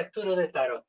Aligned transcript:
Lectura 0.00 0.34
de 0.34 0.48
tarot. 0.48 0.86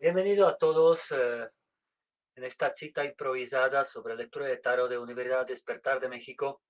Bienvenido 0.00 0.46
a 0.46 0.56
todos 0.56 1.00
eh, 1.10 1.48
en 2.36 2.44
esta 2.44 2.72
cita 2.72 3.04
improvisada 3.04 3.84
sobre 3.84 4.14
lectura 4.14 4.46
de 4.46 4.58
tarot 4.58 4.88
de 4.88 4.96
Universidad 4.96 5.44
Despertar 5.44 5.98
de 5.98 6.08
México. 6.08 6.62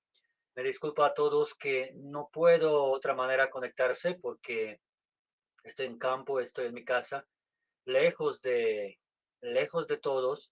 Me 0.55 0.63
disculpo 0.63 1.05
a 1.05 1.13
todos 1.13 1.55
que 1.55 1.93
no 1.97 2.31
puedo 2.33 2.85
otra 2.85 3.15
manera 3.15 3.51
conectarse 3.51 4.15
porque 4.15 4.81
estoy 5.63 5.85
en 5.85 5.99
campo, 5.99 6.41
estoy 6.41 6.69
en 6.69 6.75
mi 6.75 6.87
casa, 6.87 7.27
lejos 7.85 8.41
de, 8.41 8.99
lejos 9.43 9.87
de 9.87 9.99
todos 9.99 10.51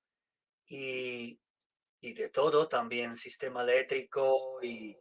y, 0.67 1.41
y 2.03 2.13
de 2.13 2.29
todo, 2.29 2.69
también 2.69 3.17
sistema 3.17 3.63
eléctrico 3.63 4.63
y, 4.63 4.95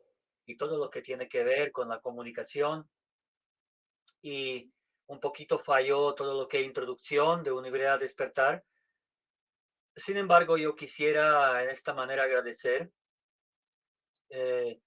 y 0.45 0.55
todo 0.55 0.77
lo 0.77 0.89
que 0.89 1.01
tiene 1.01 1.27
que 1.27 1.43
ver 1.43 1.73
con 1.73 1.89
la 1.89 1.99
comunicación. 1.99 2.89
Y 4.21 4.71
un 5.07 5.19
poquito 5.19 5.59
falló 5.59 6.13
todo 6.13 6.33
lo 6.33 6.47
que 6.47 6.61
introducción 6.61 7.43
de 7.43 7.51
Universidad 7.51 7.99
Despertar. 7.99 8.63
Sin 9.95 10.17
embargo, 10.17 10.57
yo 10.57 10.75
quisiera 10.75 11.63
en 11.63 11.69
esta 11.69 11.93
manera 11.93 12.23
agradecer 12.23 12.91
eh, 14.29 14.79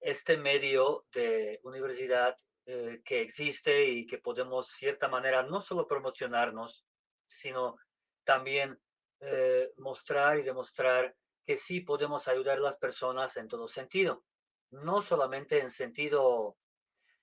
este 0.00 0.36
medio 0.36 1.04
de 1.12 1.60
universidad 1.62 2.36
eh, 2.66 3.00
que 3.04 3.20
existe 3.22 3.84
y 3.84 4.06
que 4.06 4.18
podemos, 4.18 4.68
cierta 4.68 5.08
manera, 5.08 5.42
no 5.42 5.60
solo 5.60 5.86
promocionarnos, 5.86 6.84
sino 7.26 7.76
también 8.24 8.80
eh, 9.20 9.72
mostrar 9.76 10.38
y 10.38 10.42
demostrar 10.42 11.14
que 11.46 11.56
sí 11.56 11.80
podemos 11.80 12.28
ayudar 12.28 12.58
a 12.58 12.62
las 12.62 12.76
personas 12.76 13.36
en 13.36 13.48
todo 13.48 13.68
sentido, 13.68 14.24
no 14.70 15.02
solamente 15.02 15.60
en 15.60 15.70
sentido 15.70 16.56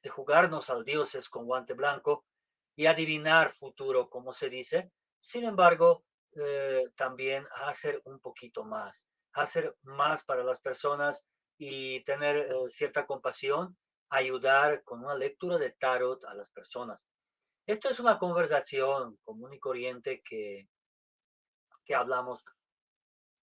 de 0.08 0.14
jugarnos 0.14 0.70
al 0.70 0.86
dioses 0.86 1.28
con 1.28 1.46
guante 1.46 1.74
blanco 1.74 2.24
y 2.78 2.86
adivinar 2.86 3.52
futuro, 3.52 4.10
como 4.10 4.32
se 4.32 4.50
dice. 4.50 4.90
Sin 5.20 5.44
embargo, 5.44 6.06
eh, 6.32 6.90
también 6.96 7.46
hacer 7.66 8.02
un 8.06 8.20
poquito 8.22 8.64
más, 8.64 9.06
hacer 9.34 9.76
más 9.82 10.24
para 10.24 10.46
las 10.46 10.62
personas 10.62 11.26
y 11.58 12.06
tener 12.06 12.38
eh, 12.38 12.70
cierta 12.70 13.06
compasión, 13.06 13.78
ayudar 14.10 14.82
con 14.86 15.04
una 15.04 15.16
lectura 15.16 15.58
de 15.58 15.72
tarot 15.72 16.24
a 16.24 16.34
las 16.34 16.50
personas. 16.52 17.06
Esto 17.66 17.90
es 17.90 18.00
una 18.00 18.18
conversación 18.18 19.18
común 19.26 19.54
y 19.54 19.60
corriente 19.60 20.22
que, 20.24 20.70
que 21.84 21.96
hablamos 21.96 22.46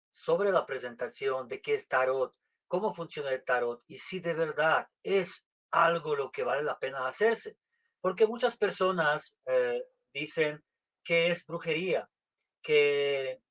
sobre 0.10 0.54
la 0.54 0.66
presentación 0.66 1.50
de 1.50 1.62
qué 1.62 1.74
es 1.74 1.90
tarot, 1.90 2.34
cómo 2.70 2.94
funciona 2.94 3.32
el 3.32 3.44
tarot 3.44 3.84
y 3.88 3.98
si 3.98 4.22
de 4.22 4.34
verdad 4.34 4.88
es 5.04 5.45
algo 5.72 6.16
lo 6.16 6.32
que 6.32 6.44
vale 6.44 6.64
la 6.64 6.78
pena 6.78 7.08
hacerse. 7.08 7.58
Porque 8.02 8.28
muchas 8.28 8.58
personas 8.58 9.38
eh, 9.46 9.84
dicen 10.14 10.64
que 11.04 11.32
es 11.32 11.46
brujería, 11.46 12.10
que 12.62 13.42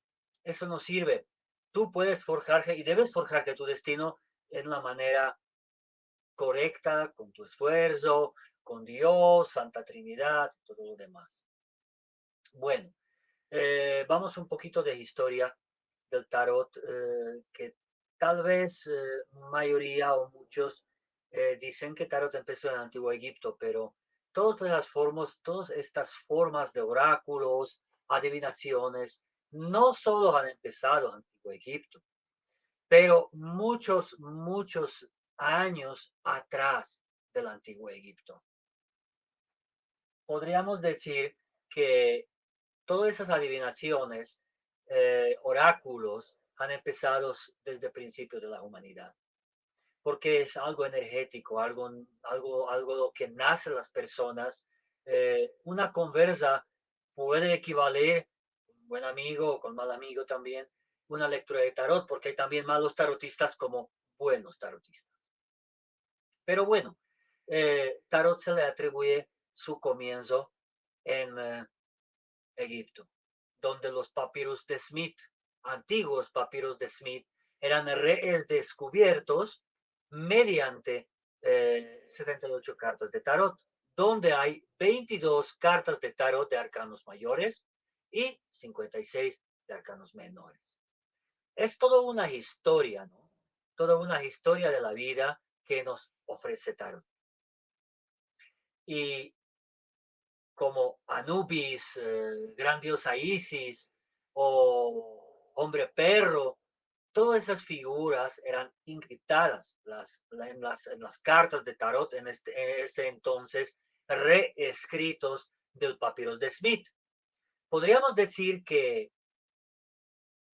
eso 0.43 0.67
no 0.67 0.79
sirve. 0.79 1.27
Tú 1.71 1.91
puedes 1.91 2.23
forjar 2.23 2.69
y 2.69 2.83
debes 2.83 3.11
forjar 3.11 3.43
tu 3.55 3.65
destino 3.65 4.19
en 4.49 4.69
la 4.69 4.81
manera 4.81 5.37
correcta, 6.35 7.11
con 7.15 7.31
tu 7.31 7.43
esfuerzo, 7.43 8.33
con 8.63 8.85
Dios, 8.85 9.51
Santa 9.51 9.83
Trinidad, 9.83 10.51
todo 10.63 10.85
lo 10.85 10.95
demás. 10.95 11.45
Bueno, 12.53 12.93
eh, 13.51 14.05
vamos 14.07 14.37
un 14.37 14.47
poquito 14.47 14.81
de 14.83 14.95
historia 14.95 15.55
del 16.09 16.27
tarot, 16.27 16.77
eh, 16.77 17.43
que 17.51 17.75
tal 18.17 18.43
vez 18.43 18.89
mayoría 19.51 20.13
o 20.13 20.29
muchos 20.29 20.84
dicen 21.59 21.95
que 21.95 22.05
tarot 22.05 22.33
empezó 22.35 22.69
en 22.69 22.75
el 22.75 22.81
Antiguo 22.81 23.11
Egipto, 23.11 23.57
pero 23.59 23.95
todas 24.31 24.69
las 24.69 24.89
formas, 24.89 25.39
todas 25.41 25.69
estas 25.71 26.13
formas 26.27 26.73
de 26.73 26.81
oráculos, 26.81 27.79
adivinaciones, 28.09 29.23
no 29.51 29.93
solo 29.93 30.35
han 30.35 30.49
empezado 30.49 31.09
en 31.09 31.15
Antiguo 31.15 31.51
Egipto, 31.53 32.01
pero 32.87 33.29
muchos, 33.33 34.19
muchos 34.19 35.09
años 35.37 36.13
atrás 36.23 37.01
del 37.33 37.47
Antiguo 37.47 37.89
Egipto. 37.89 38.43
Podríamos 40.25 40.81
decir 40.81 41.35
que 41.69 42.27
todas 42.85 43.13
esas 43.13 43.29
adivinaciones, 43.29 44.41
eh, 44.87 45.35
oráculos, 45.43 46.35
han 46.57 46.71
empezado 46.71 47.33
desde 47.63 47.87
el 47.87 47.93
principio 47.93 48.39
de 48.39 48.47
la 48.47 48.61
humanidad 48.61 49.13
porque 50.05 50.43
es 50.43 50.55
algo 50.55 50.85
energético, 50.85 51.59
algo, 51.59 51.89
algo, 52.21 52.69
algo 52.69 53.11
que 53.11 53.27
nace 53.27 53.71
en 53.71 53.77
las 53.77 53.89
personas. 53.89 54.63
Eh, 55.03 55.55
una 55.63 55.91
conversa 55.91 56.63
puede 57.15 57.51
equivaler, 57.55 58.29
un 58.67 58.87
buen 58.87 59.03
amigo 59.03 59.55
o 59.55 59.59
con 59.59 59.73
mal 59.73 59.89
amigo 59.89 60.23
también, 60.23 60.69
una 61.07 61.27
lectura 61.27 61.61
de 61.61 61.71
tarot, 61.71 62.07
porque 62.07 62.29
hay 62.29 62.35
también 62.35 62.67
malos 62.67 62.93
tarotistas 62.93 63.55
como 63.55 63.89
buenos 64.15 64.59
tarotistas. 64.59 65.19
Pero 66.45 66.67
bueno, 66.67 66.99
eh, 67.47 68.03
tarot 68.07 68.39
se 68.39 68.53
le 68.53 68.61
atribuye 68.61 69.27
su 69.55 69.79
comienzo 69.79 70.51
en 71.03 71.35
eh, 71.39 71.65
Egipto, 72.55 73.09
donde 73.59 73.91
los 73.91 74.11
papiros 74.11 74.67
de 74.67 74.77
Smith, 74.77 75.19
antiguos 75.63 76.29
papiros 76.29 76.77
de 76.77 76.89
Smith, 76.89 77.27
eran 77.59 77.87
rees 77.87 78.47
descubiertos 78.47 79.63
mediante 80.09 81.09
78 81.41 82.71
eh, 82.71 82.75
cartas 82.77 83.11
de 83.11 83.21
tarot, 83.21 83.59
donde 83.95 84.33
hay 84.33 84.67
22 84.79 85.53
cartas 85.53 85.99
de 85.99 86.13
tarot 86.13 86.49
de 86.49 86.57
arcanos 86.57 87.05
mayores 87.05 87.65
y 88.11 88.41
56 88.49 89.41
de 89.67 89.73
arcanos 89.73 90.15
menores. 90.15 90.75
Es 91.55 91.77
toda 91.77 92.01
una 92.01 92.31
historia, 92.31 93.05
¿no? 93.05 93.31
Toda 93.75 93.97
una 93.97 94.23
historia 94.23 94.71
de 94.71 94.81
la 94.81 94.93
vida 94.93 95.41
que 95.63 95.83
nos 95.83 96.11
ofrece 96.25 96.73
tarot. 96.73 97.05
Y 98.85 99.33
como 100.53 101.01
Anubis, 101.07 101.97
eh, 102.01 102.53
gran 102.55 102.79
diosa 102.79 103.15
Isis 103.15 103.91
o 104.33 105.51
hombre 105.55 105.87
perro, 105.87 106.59
todas 107.15 107.43
esas 107.43 107.63
figuras 107.63 108.41
eran 108.43 108.69
encriptadas 108.85 109.77
las, 109.85 110.21
en, 110.31 110.59
las, 110.59 110.85
en 110.87 110.99
las 110.99 111.17
cartas 111.19 111.63
de 111.63 111.73
tarot 111.73 112.13
en 112.13 112.27
este, 112.27 112.51
en 112.51 112.83
este 112.83 113.07
entonces, 113.07 113.79
reescritos 114.05 115.49
del 115.73 115.97
papiros 115.97 116.39
de 116.39 116.49
Smith. 116.49 116.85
Podríamos 117.69 118.15
decir 118.15 118.65
que 118.65 119.13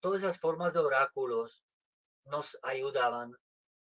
todas 0.01 0.21
esas 0.21 0.39
formas 0.39 0.73
de 0.73 0.79
oráculos 0.81 1.63
nos 2.25 2.55
ayudaban 2.61 3.35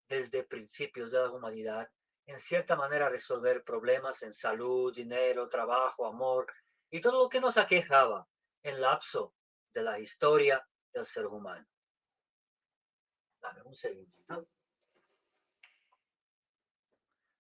desde 0.08 0.42
principios 0.42 1.12
de 1.12 1.20
la 1.20 1.30
humanidad 1.30 1.88
en 2.26 2.40
cierta 2.40 2.74
manera 2.74 3.06
a 3.06 3.10
resolver 3.10 3.62
problemas 3.62 4.20
en 4.24 4.32
salud, 4.32 4.92
dinero, 4.92 5.48
trabajo, 5.48 6.06
amor 6.06 6.52
y 6.90 7.00
todo 7.00 7.22
lo 7.22 7.28
que 7.28 7.40
nos 7.40 7.56
aquejaba 7.56 8.26
en 8.64 8.80
lapso 8.80 9.32
de 9.72 9.82
la 9.82 10.00
historia 10.00 10.66
del 10.92 11.06
ser 11.06 11.26
humano. 11.26 11.64
Dame 13.44 13.60
un 13.62 13.74
segundito. 13.74 14.46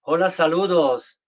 Hola, 0.02 0.28
saludos. 0.28 1.18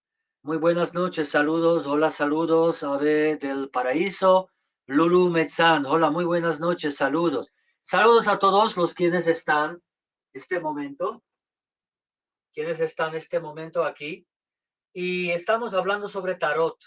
Muy 0.43 0.57
buenas 0.57 0.93
noches, 0.93 1.29
saludos. 1.29 1.87
Hola, 1.87 2.11
saludos. 2.11 2.83
Ave 2.83 3.37
del 3.37 3.71
Paraíso. 3.71 4.51
Lulu 4.85 5.31
Metzán. 5.31 5.87
Hola, 5.87 6.11
muy 6.11 6.25
buenas 6.25 6.59
noches, 6.59 6.95
saludos. 6.95 7.51
Saludos 7.81 8.27
a 8.27 8.37
todos 8.37 8.77
los 8.77 8.93
quienes 8.93 9.25
están 9.25 9.81
este 10.31 10.59
momento, 10.59 11.23
quienes 12.53 12.79
están 12.79 13.15
este 13.15 13.39
momento 13.39 13.83
aquí. 13.83 14.27
Y 14.93 15.31
estamos 15.31 15.73
hablando 15.73 16.07
sobre 16.07 16.35
tarot 16.35 16.77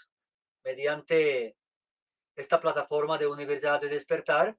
mediante 0.63 1.57
esta 2.37 2.61
plataforma 2.61 3.17
de 3.17 3.27
Universidad 3.27 3.81
de 3.81 3.89
Despertar 3.89 4.57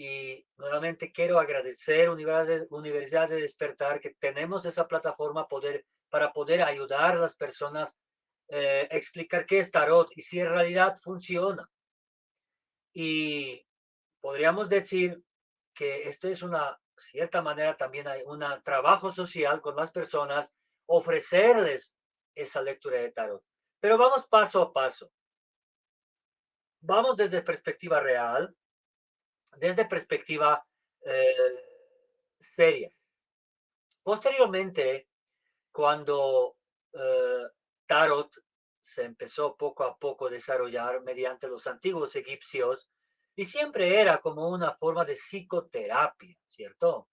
y 0.00 0.46
nuevamente 0.56 1.12
quiero 1.12 1.38
agradecer 1.38 2.08
Universidad 2.08 3.28
de, 3.28 3.36
Despertar 3.36 4.00
que 4.00 4.14
tenemos 4.14 4.64
esa 4.64 4.88
plataforma 4.88 5.46
poder, 5.46 5.84
para 6.08 6.32
poder 6.32 6.62
ayudar 6.62 7.16
a 7.16 7.20
las 7.20 7.36
personas 7.36 7.94
eh, 8.48 8.88
explicar 8.92 9.44
qué 9.44 9.58
es 9.58 9.70
tarot 9.70 10.10
y 10.16 10.22
si 10.22 10.40
en 10.40 10.48
realidad 10.48 10.96
funciona. 11.02 11.70
Y 12.94 13.62
podríamos 14.22 14.70
decir 14.70 15.22
que 15.74 16.08
esto 16.08 16.28
es 16.28 16.42
una 16.42 16.80
cierta 16.96 17.42
manera 17.42 17.76
también 17.76 18.08
hay 18.08 18.22
un 18.24 18.42
trabajo 18.64 19.12
social 19.12 19.60
con 19.60 19.76
las 19.76 19.90
personas, 19.90 20.50
ofrecerles 20.86 21.94
esa 22.34 22.62
lectura 22.62 22.96
de 22.96 23.12
tarot. 23.12 23.44
Pero 23.80 23.98
vamos 23.98 24.26
paso 24.26 24.62
a 24.62 24.72
paso. 24.72 25.12
Vamos 26.80 27.18
desde 27.18 27.42
perspectiva 27.42 28.00
real, 28.00 28.56
desde 29.56 29.84
perspectiva 29.84 30.64
eh, 31.02 31.64
seria. 32.38 32.90
Posteriormente, 34.02 35.08
cuando 35.72 36.56
eh, 36.92 37.46
Tarot 37.86 38.30
se 38.80 39.04
empezó 39.04 39.56
poco 39.56 39.84
a 39.84 39.96
poco 39.96 40.26
a 40.26 40.30
desarrollar 40.30 41.02
mediante 41.02 41.48
los 41.48 41.66
antiguos 41.66 42.16
egipcios, 42.16 42.88
y 43.36 43.44
siempre 43.44 44.00
era 44.00 44.20
como 44.20 44.48
una 44.48 44.74
forma 44.74 45.04
de 45.04 45.14
psicoterapia, 45.14 46.36
¿cierto? 46.46 47.08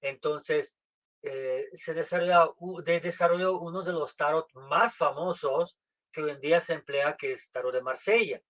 Entonces, 0.00 0.76
eh, 1.22 1.66
se 1.72 1.94
desarrolló, 1.94 2.54
desarrolló 2.84 3.58
uno 3.58 3.82
de 3.82 3.92
los 3.92 4.16
tarot 4.16 4.48
más 4.54 4.96
famosos 4.96 5.76
que 6.12 6.22
hoy 6.22 6.30
en 6.30 6.40
día 6.40 6.60
se 6.60 6.74
emplea, 6.74 7.16
que 7.16 7.32
es 7.32 7.50
Tarot 7.50 7.74
de 7.74 7.82
Marsella 7.82 8.40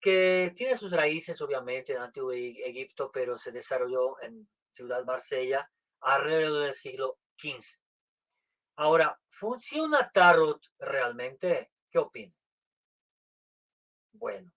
que 0.00 0.52
tiene 0.54 0.76
sus 0.76 0.92
raíces 0.92 1.40
obviamente 1.40 1.92
en 1.92 1.98
Antiguo 1.98 2.32
e-, 2.32 2.62
Egipto, 2.64 3.10
pero 3.12 3.36
se 3.36 3.52
desarrolló 3.52 4.20
en 4.22 4.48
Ciudad 4.70 5.04
Marsella 5.04 5.70
alrededor 6.00 6.64
del 6.64 6.74
siglo 6.74 7.18
XV. 7.38 7.78
Ahora, 8.76 9.18
¿funciona 9.28 10.10
Tarot 10.12 10.60
realmente? 10.78 11.70
¿Qué 11.90 11.98
opina? 11.98 12.34
Bueno, 14.12 14.50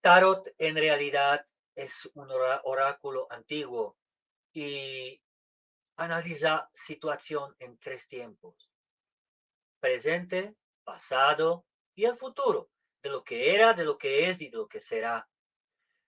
Tarot 0.00 0.48
en 0.58 0.76
realidad 0.76 1.46
es 1.74 2.10
un 2.14 2.30
oráculo 2.30 3.26
antiguo 3.30 3.96
y 4.52 5.20
analiza 5.96 6.68
situación 6.72 7.54
en 7.58 7.78
tres 7.78 8.08
tiempos, 8.08 8.70
presente, 9.78 10.56
pasado 10.82 11.66
y 11.94 12.04
el 12.04 12.16
futuro 12.16 12.70
de 13.02 13.10
lo 13.10 13.24
que 13.24 13.54
era, 13.54 13.72
de 13.74 13.84
lo 13.84 13.96
que 13.96 14.28
es 14.28 14.40
y 14.40 14.48
de 14.50 14.56
lo 14.56 14.68
que 14.68 14.80
será. 14.80 15.28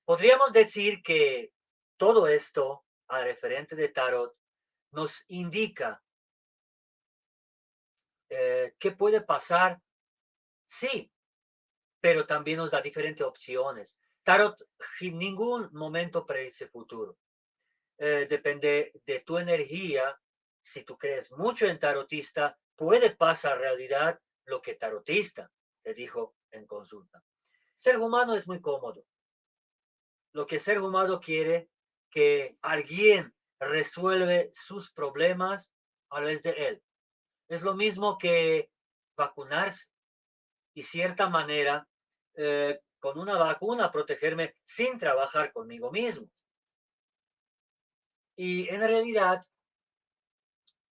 Podríamos 0.04 0.52
decir 0.52 1.02
que 1.02 1.52
todo 1.96 2.26
esto, 2.26 2.84
al 3.08 3.24
referente 3.24 3.76
de 3.76 3.88
Tarot, 3.88 4.34
nos 4.92 5.24
indica 5.28 6.02
eh, 8.28 8.74
qué 8.78 8.92
puede 8.92 9.20
pasar, 9.20 9.80
sí, 10.64 11.10
pero 12.00 12.26
también 12.26 12.58
nos 12.58 12.70
da 12.70 12.80
diferentes 12.80 13.26
opciones. 13.26 13.98
Tarot 14.22 14.56
en 15.00 15.18
ningún 15.18 15.68
momento 15.72 16.26
predice 16.26 16.66
futuro. 16.66 17.18
Eh, 17.98 18.26
depende 18.28 18.92
de 19.06 19.20
tu 19.20 19.38
energía. 19.38 20.18
Si 20.60 20.84
tú 20.84 20.96
crees 20.98 21.30
mucho 21.32 21.66
en 21.66 21.78
tarotista, 21.78 22.58
puede 22.74 23.14
pasar 23.14 23.58
realidad 23.58 24.18
lo 24.46 24.60
que 24.60 24.74
tarotista 24.74 25.50
te 25.82 25.94
dijo 25.94 26.34
en 26.52 26.66
consulta. 26.66 27.22
Ser 27.74 27.98
humano 27.98 28.34
es 28.34 28.46
muy 28.46 28.60
cómodo. 28.60 29.04
Lo 30.32 30.46
que 30.46 30.58
ser 30.58 30.80
humano 30.80 31.20
quiere 31.20 31.68
que 32.10 32.56
alguien 32.62 33.34
resuelve 33.58 34.50
sus 34.52 34.92
problemas 34.92 35.72
a 36.10 36.16
través 36.16 36.42
de 36.42 36.50
él. 36.50 36.82
Es 37.48 37.62
lo 37.62 37.74
mismo 37.74 38.18
que 38.18 38.70
vacunarse 39.16 39.86
y 40.74 40.82
cierta 40.82 41.28
manera 41.28 41.86
eh, 42.34 42.80
con 42.98 43.18
una 43.18 43.36
vacuna 43.36 43.90
protegerme 43.90 44.56
sin 44.62 44.98
trabajar 44.98 45.52
conmigo 45.52 45.90
mismo. 45.90 46.30
Y 48.36 48.68
en 48.68 48.80
realidad 48.80 49.44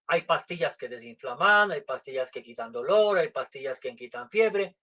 hay 0.08 0.24
pastillas 0.24 0.76
que 0.76 0.90
desinflaman, 0.90 1.72
hay 1.72 1.82
pastillas 1.82 2.30
que 2.32 2.44
quitan 2.44 2.72
dolor, 2.72 3.18
hay 3.18 3.30
pastillas 3.30 3.80
que 3.80 3.96
quitan 3.96 4.30
fiebre, 4.30 4.76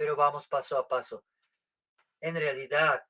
pero 0.00 0.16
vamos 0.16 0.48
paso 0.48 0.78
a 0.78 0.88
paso. 0.88 1.22
En 2.22 2.34
realidad, 2.34 3.04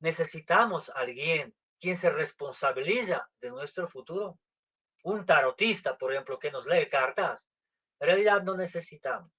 necesitamos 0.00 0.90
a 0.90 0.94
alguien 0.94 1.54
quien 1.78 1.96
se 1.96 2.10
responsabiliza 2.10 3.30
de 3.40 3.50
nuestro 3.50 3.86
futuro. 3.86 4.40
Un 5.04 5.24
tarotista, 5.24 5.96
por 5.96 6.12
ejemplo, 6.12 6.36
que 6.36 6.50
nos 6.50 6.66
lee 6.66 6.88
cartas. 6.88 7.48
En 8.00 8.08
realidad 8.08 8.42
no 8.42 8.56
necesitamos. 8.56 9.30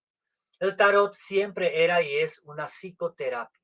El 0.58 0.78
tarot 0.78 1.14
siempre 1.14 1.84
era 1.84 2.02
y 2.02 2.16
es 2.20 2.42
una 2.46 2.68
psicoterapia. 2.68 3.62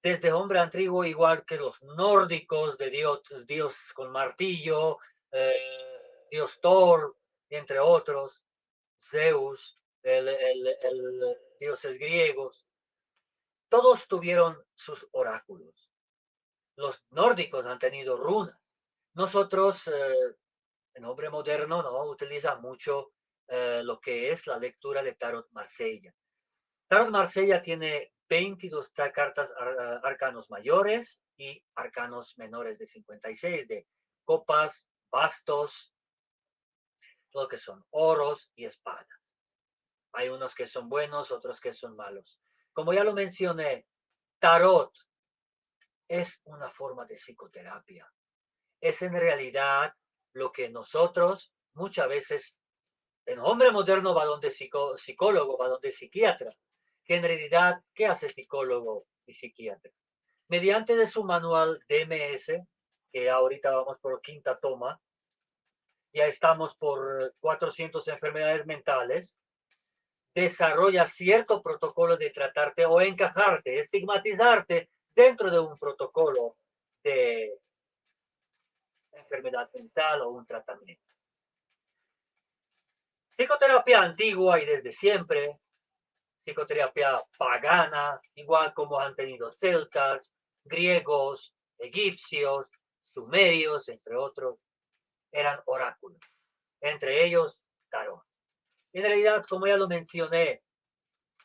Desde 0.00 0.32
hombre 0.32 0.60
antiguo, 0.60 1.04
igual 1.04 1.44
que 1.44 1.56
los 1.56 1.82
nórdicos 1.82 2.78
de 2.78 2.90
Dios, 2.90 3.22
Dios 3.44 3.92
con 3.92 4.12
martillo, 4.12 4.98
eh, 5.32 6.26
Dios 6.30 6.60
Thor, 6.60 7.16
entre 7.50 7.80
otros, 7.80 8.44
Zeus, 8.96 9.80
el, 10.04 10.28
el, 10.28 10.76
dioses 11.58 11.98
griegos, 11.98 12.66
todos 13.68 14.08
tuvieron 14.08 14.56
sus 14.74 15.06
oráculos. 15.12 15.90
Los 16.76 17.04
nórdicos 17.10 17.66
han 17.66 17.78
tenido 17.78 18.16
runas. 18.16 18.76
Nosotros, 19.14 19.88
eh, 19.88 20.36
en 20.94 21.04
hombre 21.04 21.28
moderno, 21.28 21.82
no 21.82 22.04
utiliza 22.04 22.56
mucho 22.56 23.12
eh, 23.48 23.82
lo 23.82 24.00
que 24.00 24.30
es 24.30 24.46
la 24.46 24.58
lectura 24.58 25.02
de 25.02 25.14
Tarot 25.14 25.50
Marsella. 25.50 26.14
Tarot 26.86 27.10
Marsella 27.10 27.60
tiene 27.60 28.12
22 28.28 28.90
cartas 29.12 29.52
arcanos 30.02 30.50
mayores 30.50 31.22
y 31.36 31.62
arcanos 31.74 32.36
menores 32.36 32.78
de 32.78 32.86
56, 32.86 33.68
de 33.68 33.86
copas, 34.24 34.88
bastos, 35.10 35.94
lo 37.32 37.48
que 37.48 37.58
son 37.58 37.84
oros 37.90 38.52
y 38.54 38.64
espadas. 38.64 39.27
Hay 40.18 40.30
unos 40.30 40.56
que 40.56 40.66
son 40.66 40.88
buenos, 40.88 41.30
otros 41.30 41.60
que 41.60 41.72
son 41.72 41.94
malos. 41.94 42.40
Como 42.72 42.92
ya 42.92 43.04
lo 43.04 43.12
mencioné, 43.12 43.86
tarot 44.40 44.92
es 46.08 46.42
una 46.44 46.68
forma 46.72 47.04
de 47.04 47.14
psicoterapia. 47.14 48.12
Es 48.80 49.00
en 49.02 49.12
realidad 49.12 49.94
lo 50.32 50.50
que 50.50 50.70
nosotros 50.70 51.54
muchas 51.74 52.08
veces, 52.08 52.58
en 53.26 53.38
hombre 53.38 53.70
moderno 53.70 54.12
va 54.12 54.24
donde 54.24 54.50
psicólogo, 54.50 55.56
va 55.56 55.68
donde 55.68 55.92
psiquiatra, 55.92 56.50
que 57.04 57.14
en 57.14 57.22
realidad, 57.22 57.80
¿qué 57.94 58.06
hace 58.06 58.28
psicólogo 58.28 59.06
y 59.24 59.34
psiquiatra? 59.34 59.92
Mediante 60.48 60.96
de 60.96 61.06
su 61.06 61.22
manual 61.22 61.78
DMS, 61.88 62.60
que 63.12 63.30
ahorita 63.30 63.70
vamos 63.70 64.00
por 64.00 64.20
quinta 64.20 64.58
toma, 64.58 65.00
ya 66.12 66.26
estamos 66.26 66.74
por 66.74 67.36
400 67.38 68.08
enfermedades 68.08 68.66
mentales, 68.66 69.38
desarrolla 70.42 71.04
cierto 71.04 71.62
protocolo 71.62 72.16
de 72.16 72.30
tratarte 72.30 72.86
o 72.86 73.00
encajarte, 73.00 73.80
estigmatizarte 73.80 74.88
dentro 75.14 75.50
de 75.50 75.58
un 75.58 75.76
protocolo 75.76 76.56
de, 77.02 77.58
enfermedad 79.12 79.68
mental 79.74 80.22
o 80.22 80.30
un 80.30 80.46
tratamiento. 80.46 81.02
Psicoterapia 83.36 84.02
antigua 84.02 84.60
y 84.60 84.66
desde 84.66 84.92
siempre, 84.92 85.58
psicoterapia 86.44 87.20
pagana, 87.36 88.20
igual 88.34 88.72
como 88.74 88.98
han 88.98 89.14
tenido 89.14 89.50
celtas, 89.52 90.32
griegos, 90.64 91.54
egipcios, 91.78 92.66
sumerios, 93.04 93.88
entre 93.88 94.16
otros, 94.16 94.58
eran 95.30 95.60
oráculos. 95.66 96.20
Entre 96.80 97.24
ellos, 97.24 97.58
tarot. 97.90 98.27
En 98.92 99.02
realidad, 99.02 99.44
como 99.48 99.66
ya 99.66 99.76
lo 99.76 99.88
mencioné, 99.88 100.62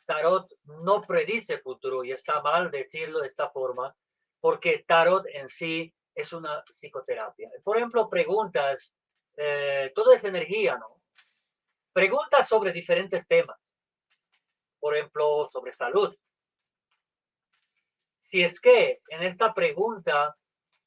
tarot 0.05 0.51
no 0.63 1.01
predice 1.01 1.59
futuro 1.59 2.03
y 2.03 2.11
está 2.11 2.41
mal 2.41 2.71
decirlo 2.71 3.19
de 3.19 3.27
esta 3.27 3.49
forma, 3.49 3.95
porque 4.39 4.83
tarot 4.87 5.25
en 5.27 5.47
sí 5.49 5.93
es 6.15 6.33
una 6.33 6.63
psicoterapia. 6.63 7.49
Por 7.63 7.77
ejemplo, 7.77 8.09
preguntas, 8.09 8.93
eh, 9.37 9.91
todo 9.95 10.13
es 10.13 10.23
energía, 10.23 10.77
¿no? 10.77 11.01
Preguntas 11.91 12.47
sobre 12.47 12.71
diferentes 12.71 13.27
temas. 13.27 13.57
Por 14.79 14.95
ejemplo, 14.95 15.49
sobre 15.51 15.73
salud. 15.73 16.15
Si 18.21 18.43
es 18.43 18.59
que 18.59 18.99
en 19.09 19.23
esta 19.23 19.53
pregunta 19.53 20.35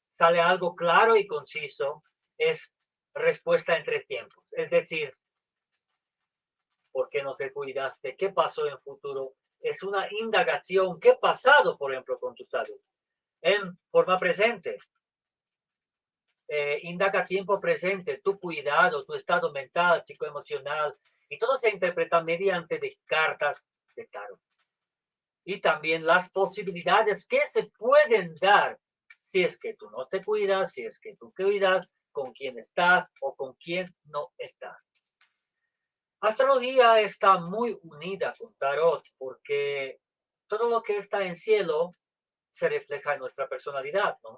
sale 0.09 0.39
algo 0.39 0.75
claro 0.75 1.15
y 1.15 1.27
conciso, 1.27 2.03
es 2.37 2.75
respuesta 3.13 3.77
en 3.77 3.83
tres 3.83 4.05
tiempos. 4.05 4.43
Es 4.51 4.69
decir, 4.69 5.15
¿por 6.97 7.09
qué 7.09 7.21
no 7.21 7.35
te 7.35 7.53
cuidaste? 7.53 8.15
¿Qué 8.17 8.31
pasó 8.31 8.65
en 8.65 8.79
futuro? 8.79 9.35
Es 9.59 9.83
una 9.83 10.07
indagación. 10.11 10.99
¿Qué 10.99 11.11
ha 11.11 11.19
pasado, 11.19 11.77
por 11.77 11.91
ejemplo, 11.91 12.19
con 12.19 12.33
tu 12.33 12.43
salud? 12.45 12.79
En 13.39 13.77
forma 13.91 14.17
presente. 14.17 14.79
Eh, 16.47 16.79
indaga 16.81 17.23
tiempo 17.23 17.59
presente, 17.59 18.19
tu 18.23 18.39
cuidado, 18.39 19.05
tu 19.05 19.13
estado 19.13 19.51
mental, 19.51 20.03
psicoemocional, 20.07 20.97
y 21.29 21.37
todo 21.37 21.59
se 21.59 21.69
interpreta 21.69 22.23
mediante 22.23 22.79
de 22.79 22.97
cartas 23.05 23.63
de 23.95 24.07
tarot. 24.07 24.39
Y 25.45 25.61
también 25.61 26.03
las 26.03 26.31
posibilidades 26.31 27.27
que 27.27 27.45
se 27.45 27.65
pueden 27.77 28.33
dar 28.41 28.79
si 29.21 29.43
es 29.43 29.59
que 29.59 29.75
tú 29.75 29.87
no 29.91 30.07
te 30.07 30.23
cuidas, 30.23 30.73
si 30.73 30.83
es 30.83 30.99
que 30.99 31.15
tú 31.15 31.31
cuidas, 31.37 31.91
con 32.11 32.33
quién 32.33 32.57
estás 32.57 33.07
o 33.21 33.35
con 33.35 33.53
quién 33.53 33.95
no 34.05 34.31
estás. 34.39 34.86
Astrología 36.19 36.99
está 37.01 37.37
muy 37.37 37.77
unida 37.83 38.33
con 38.37 38.53
tarot 38.55 39.03
porque 39.17 39.99
todo 40.47 40.69
lo 40.69 40.81
que 40.81 40.97
está 40.97 41.23
en 41.23 41.35
cielo 41.35 41.91
se 42.49 42.69
refleja 42.69 43.13
en 43.13 43.19
nuestra 43.19 43.47
personalidad, 43.47 44.17
¿no? 44.23 44.37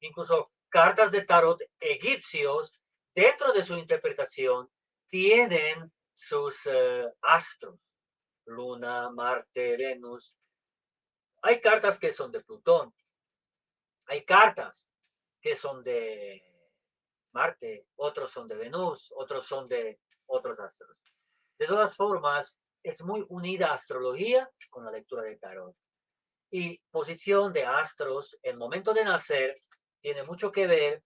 Incluso 0.00 0.52
cartas 0.68 1.10
de 1.10 1.24
tarot 1.24 1.60
egipcios, 1.80 2.80
dentro 3.14 3.52
de 3.52 3.62
su 3.62 3.76
interpretación, 3.76 4.70
tienen 5.08 5.92
sus 6.14 6.66
eh, 6.66 7.06
astros, 7.22 7.80
Luna, 8.44 9.10
Marte, 9.10 9.76
Venus. 9.76 10.36
Hay 11.42 11.60
cartas 11.60 11.98
que 11.98 12.12
son 12.12 12.30
de 12.30 12.42
Plutón, 12.42 12.94
hay 14.06 14.24
cartas 14.24 14.88
que 15.40 15.56
son 15.56 15.82
de 15.82 16.44
Marte, 17.32 17.88
otros 17.96 18.30
son 18.30 18.46
de 18.46 18.56
Venus, 18.56 19.12
otros 19.16 19.46
son 19.46 19.66
de 19.66 19.98
otros 20.26 20.58
astros. 20.58 20.96
De 21.58 21.66
todas 21.66 21.96
formas, 21.96 22.58
es 22.82 23.02
muy 23.02 23.24
unida 23.28 23.72
astrología 23.72 24.48
con 24.70 24.84
la 24.84 24.90
lectura 24.90 25.22
de 25.22 25.36
tarot. 25.36 25.74
Y 26.50 26.78
posición 26.90 27.52
de 27.52 27.64
astros, 27.64 28.38
el 28.42 28.56
momento 28.56 28.94
de 28.94 29.04
nacer, 29.04 29.54
tiene 30.00 30.22
mucho 30.22 30.52
que 30.52 30.66
ver 30.66 31.02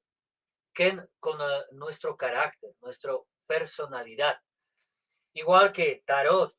con 1.18 1.40
eh, 1.40 1.64
nuestro 1.72 2.16
carácter, 2.16 2.74
nuestra 2.80 3.14
personalidad. 3.46 4.38
Igual 5.34 5.72
que 5.72 6.02
tarot 6.06 6.54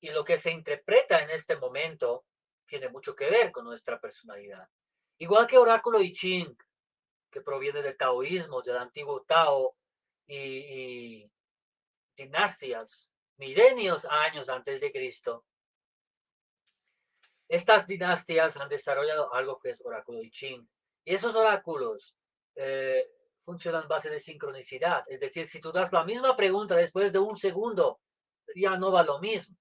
y 0.00 0.10
lo 0.10 0.24
que 0.24 0.36
se 0.36 0.50
interpreta 0.50 1.22
en 1.22 1.30
este 1.30 1.56
momento 1.56 2.24
tiene 2.66 2.88
mucho 2.88 3.14
que 3.14 3.30
ver 3.30 3.52
con 3.52 3.64
nuestra 3.64 4.00
personalidad. 4.00 4.68
Igual 5.18 5.46
que 5.46 5.58
oráculo 5.58 6.00
y 6.00 6.12
ching, 6.12 6.56
que 7.30 7.40
proviene 7.40 7.82
del 7.82 7.96
taoísmo, 7.96 8.62
del 8.62 8.76
antiguo 8.76 9.22
Tao 9.22 9.76
y 10.26 11.30
dinastías, 12.16 13.10
milenios 13.36 14.04
años 14.04 14.48
antes 14.48 14.80
de 14.80 14.92
Cristo. 14.92 15.44
Estas 17.48 17.86
dinastías 17.86 18.56
han 18.56 18.68
desarrollado 18.68 19.32
algo 19.34 19.58
que 19.58 19.70
es 19.70 19.80
oráculo 19.84 20.22
y 20.22 20.30
ching. 20.30 20.66
Y 21.04 21.14
esos 21.14 21.34
oráculos 21.34 22.16
eh, 22.54 23.06
funcionan 23.44 23.82
en 23.82 23.88
base 23.88 24.10
de 24.10 24.20
sincronicidad. 24.20 25.02
Es 25.08 25.20
decir, 25.20 25.46
si 25.46 25.60
tú 25.60 25.72
das 25.72 25.92
la 25.92 26.04
misma 26.04 26.36
pregunta 26.36 26.76
después 26.76 27.12
de 27.12 27.18
un 27.18 27.36
segundo, 27.36 28.00
ya 28.54 28.76
no 28.76 28.92
va 28.92 29.02
lo 29.02 29.18
mismo. 29.18 29.56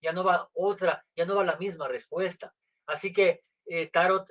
Ya 0.00 0.12
no 0.12 0.24
va 0.24 0.48
otra, 0.54 1.04
ya 1.16 1.26
no 1.26 1.36
va 1.36 1.44
la 1.44 1.56
misma 1.56 1.88
respuesta. 1.88 2.54
Así 2.86 3.12
que 3.12 3.42
eh, 3.66 3.88
Tarot 3.90 4.28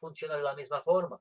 funciona 0.00 0.36
de 0.36 0.42
la 0.42 0.54
misma 0.54 0.82
forma. 0.82 1.20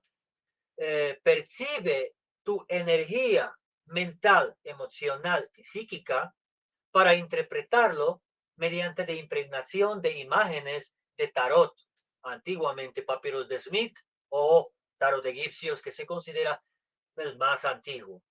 Eh, 0.77 1.19
percibe 1.23 2.15
tu 2.43 2.65
energía 2.67 3.53
mental, 3.85 4.55
emocional 4.63 5.49
y 5.55 5.63
psíquica 5.63 6.33
para 6.91 7.15
interpretarlo 7.15 8.21
mediante 8.55 9.05
de 9.05 9.15
impregnación 9.15 10.01
de 10.01 10.19
imágenes 10.19 10.93
de 11.17 11.27
tarot, 11.29 11.73
antiguamente 12.23 13.01
papiros 13.01 13.47
de 13.47 13.59
Smith 13.59 13.97
o 14.29 14.71
tarot 14.97 15.25
egipcios 15.25 15.81
que 15.81 15.91
se 15.91 16.05
considera 16.05 16.61
el 17.15 17.37
más 17.37 17.65
antiguo. 17.65 18.21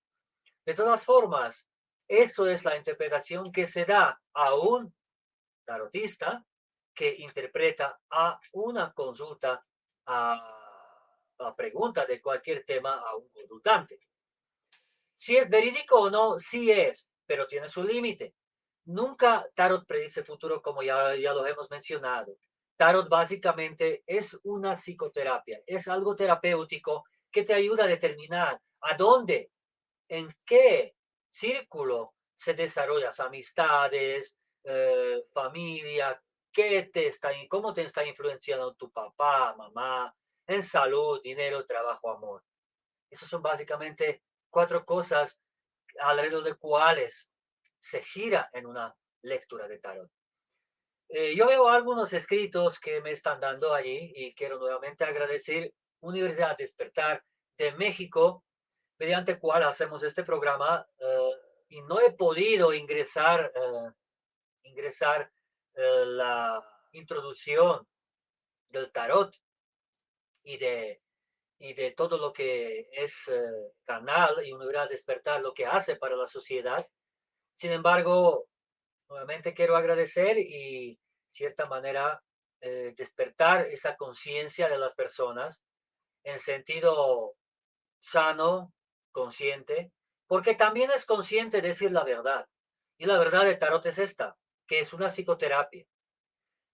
De 0.65 0.73
todas 0.73 1.03
formas, 1.05 1.67
eso 2.07 2.47
es 2.47 2.63
la 2.65 2.77
interpretación 2.77 3.51
que 3.51 3.67
se 3.67 3.85
da 3.85 4.21
a 4.33 4.55
un 4.55 4.93
tarotista 5.65 6.45
que 6.93 7.15
interpreta 7.19 7.99
a 8.09 8.39
una 8.53 8.93
consulta, 8.93 9.65
a, 10.05 11.07
a 11.39 11.55
pregunta 11.55 12.05
de 12.05 12.21
cualquier 12.21 12.65
tema 12.65 12.95
a 12.95 13.15
un 13.15 13.29
consultante. 13.29 13.99
Si 15.21 15.37
es 15.37 15.47
verídico 15.47 15.99
o 15.99 16.09
no, 16.09 16.39
sí 16.39 16.71
es, 16.71 17.07
pero 17.27 17.45
tiene 17.45 17.69
su 17.69 17.83
límite. 17.83 18.33
Nunca 18.85 19.47
Tarot 19.53 19.85
predice 19.85 20.23
futuro 20.23 20.63
como 20.63 20.81
ya, 20.81 21.15
ya 21.15 21.31
lo 21.31 21.45
hemos 21.45 21.69
mencionado. 21.69 22.37
Tarot 22.75 23.07
básicamente 23.07 24.01
es 24.07 24.35
una 24.41 24.73
psicoterapia, 24.75 25.61
es 25.67 25.87
algo 25.87 26.15
terapéutico 26.15 27.03
que 27.31 27.43
te 27.43 27.53
ayuda 27.53 27.83
a 27.83 27.87
determinar 27.87 28.59
a 28.81 28.97
dónde, 28.97 29.51
en 30.09 30.27
qué 30.43 30.95
círculo 31.29 32.15
se 32.35 32.55
desarrollan 32.55 33.13
amistades, 33.19 34.35
eh, 34.63 35.23
familia, 35.31 36.19
qué 36.51 36.89
te 36.91 37.05
está, 37.05 37.29
cómo 37.47 37.75
te 37.75 37.83
está 37.83 38.03
influenciando 38.03 38.73
tu 38.73 38.89
papá, 38.89 39.53
mamá, 39.55 40.11
en 40.47 40.63
salud, 40.63 41.21
dinero, 41.21 41.63
trabajo, 41.63 42.09
amor. 42.09 42.43
Esos 43.07 43.29
son 43.29 43.43
básicamente 43.43 44.23
cuatro 44.51 44.85
cosas 44.85 45.39
alrededor 45.99 46.43
de 46.43 46.55
cuales 46.55 47.29
se 47.79 48.03
gira 48.03 48.49
en 48.53 48.67
una 48.67 48.95
lectura 49.23 49.67
de 49.67 49.79
tarot. 49.79 50.11
Eh, 51.09 51.35
yo 51.35 51.47
veo 51.47 51.67
algunos 51.67 52.13
escritos 52.13 52.79
que 52.79 53.01
me 53.01 53.11
están 53.11 53.39
dando 53.39 53.73
allí 53.73 54.13
y 54.15 54.33
quiero 54.33 54.59
nuevamente 54.59 55.03
agradecer 55.03 55.73
Universidad 55.99 56.55
Despertar 56.57 57.23
de 57.57 57.73
México, 57.73 58.45
mediante 58.97 59.37
cual 59.37 59.63
hacemos 59.63 60.03
este 60.03 60.23
programa 60.23 60.87
eh, 60.99 61.31
y 61.69 61.81
no 61.81 61.99
he 61.99 62.13
podido 62.13 62.73
ingresar, 62.73 63.51
eh, 63.53 63.91
ingresar 64.63 65.31
la 65.73 66.61
introducción 66.91 67.87
del 68.69 68.91
tarot 68.91 69.33
y 70.43 70.57
de 70.57 71.01
y 71.61 71.75
de 71.75 71.91
todo 71.91 72.17
lo 72.17 72.33
que 72.33 72.89
es 72.91 73.27
eh, 73.27 73.71
canal 73.85 74.43
y 74.43 74.51
Universidad 74.51 74.89
Despertar, 74.89 75.41
lo 75.41 75.53
que 75.53 75.67
hace 75.67 75.95
para 75.95 76.15
la 76.15 76.25
sociedad. 76.25 76.83
Sin 77.53 77.71
embargo, 77.71 78.47
nuevamente 79.07 79.53
quiero 79.53 79.75
agradecer 79.75 80.39
y, 80.39 80.99
cierta 81.29 81.67
manera, 81.67 82.19
eh, 82.61 82.93
despertar 82.97 83.67
esa 83.67 83.95
conciencia 83.95 84.69
de 84.69 84.79
las 84.79 84.95
personas 84.95 85.63
en 86.23 86.39
sentido 86.39 87.35
sano, 87.99 88.73
consciente, 89.11 89.91
porque 90.25 90.55
también 90.55 90.89
es 90.89 91.05
consciente 91.05 91.61
decir 91.61 91.91
la 91.91 92.03
verdad. 92.03 92.47
Y 92.97 93.05
la 93.05 93.19
verdad 93.19 93.45
de 93.45 93.55
Tarot 93.55 93.85
es 93.85 93.99
esta, 93.99 94.35
que 94.67 94.79
es 94.79 94.93
una 94.93 95.09
psicoterapia. 95.09 95.85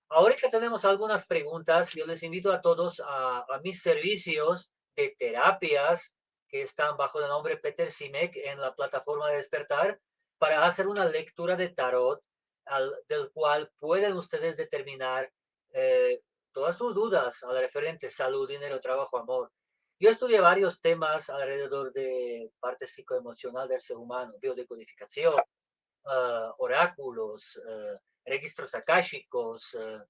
Ahorita 0.10 0.50
tenemos 0.50 0.86
algunas 0.86 1.26
preguntas. 1.26 1.92
Yo 1.94 2.06
les 2.06 2.24
invito 2.24 2.54
a 2.54 2.62
todos 2.62 3.02
a, 3.02 3.40
a 3.40 3.60
mis 3.62 3.82
servicios 3.82 4.72
de 4.98 5.16
terapias 5.18 6.18
que 6.50 6.64
están 6.64 6.98
bajo 6.98 7.20
el 7.20 7.28
nombre 7.28 7.58
Peter 7.58 7.92
Simek 7.92 8.36
en 8.36 8.60
la 8.60 8.74
plataforma 8.74 9.30
de 9.30 9.38
despertar 9.38 10.00
para 10.38 10.66
hacer 10.66 10.88
una 10.88 11.06
lectura 11.06 11.56
de 11.56 11.70
tarot 11.70 12.22
al, 12.66 12.94
del 13.08 13.32
cual 13.32 13.72
pueden 13.80 14.14
ustedes 14.14 14.58
determinar 14.58 15.32
eh, 15.74 16.22
todas 16.52 16.76
sus 16.78 16.96
dudas 16.96 17.44
al 17.44 17.60
referente 17.60 18.10
salud, 18.10 18.48
dinero, 18.48 18.82
trabajo, 18.82 19.18
amor. 19.18 19.52
Yo 20.00 20.10
estudié 20.10 20.40
varios 20.40 20.82
temas 20.82 21.30
alrededor 21.30 21.94
de 21.94 22.52
parte 22.60 22.88
psicoemocional 22.88 23.68
del 23.68 23.82
ser 23.82 23.98
humano, 23.98 24.34
biodecodificación, 24.40 25.36
uh, 25.36 26.54
oráculos, 26.58 27.58
uh, 27.58 27.98
registros 28.26 28.76
akáshicos, 28.76 29.74
uh, 29.74 30.04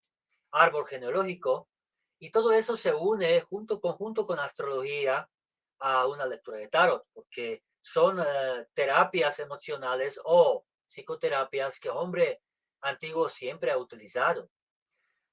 árbol 0.52 0.88
genealógico, 0.88 1.70
y 2.20 2.32
todo 2.32 2.52
eso 2.52 2.76
se 2.76 2.94
une 2.94 3.42
junto, 3.42 3.80
conjunto 3.80 4.26
con 4.26 4.40
astrología 4.40 5.30
a 5.80 6.08
una 6.08 6.26
lectura 6.26 6.58
de 6.58 6.68
tarot, 6.68 7.06
porque 7.14 7.64
son 7.82 8.24
terapias 8.74 9.40
emocionales 9.40 10.20
o 10.24 10.66
psicoterapias 10.86 11.80
que 11.80 11.90
hombre 11.90 12.42
antiguo 12.82 13.30
siempre 13.30 13.72
ha 13.72 13.78
utilizado. 13.78 14.50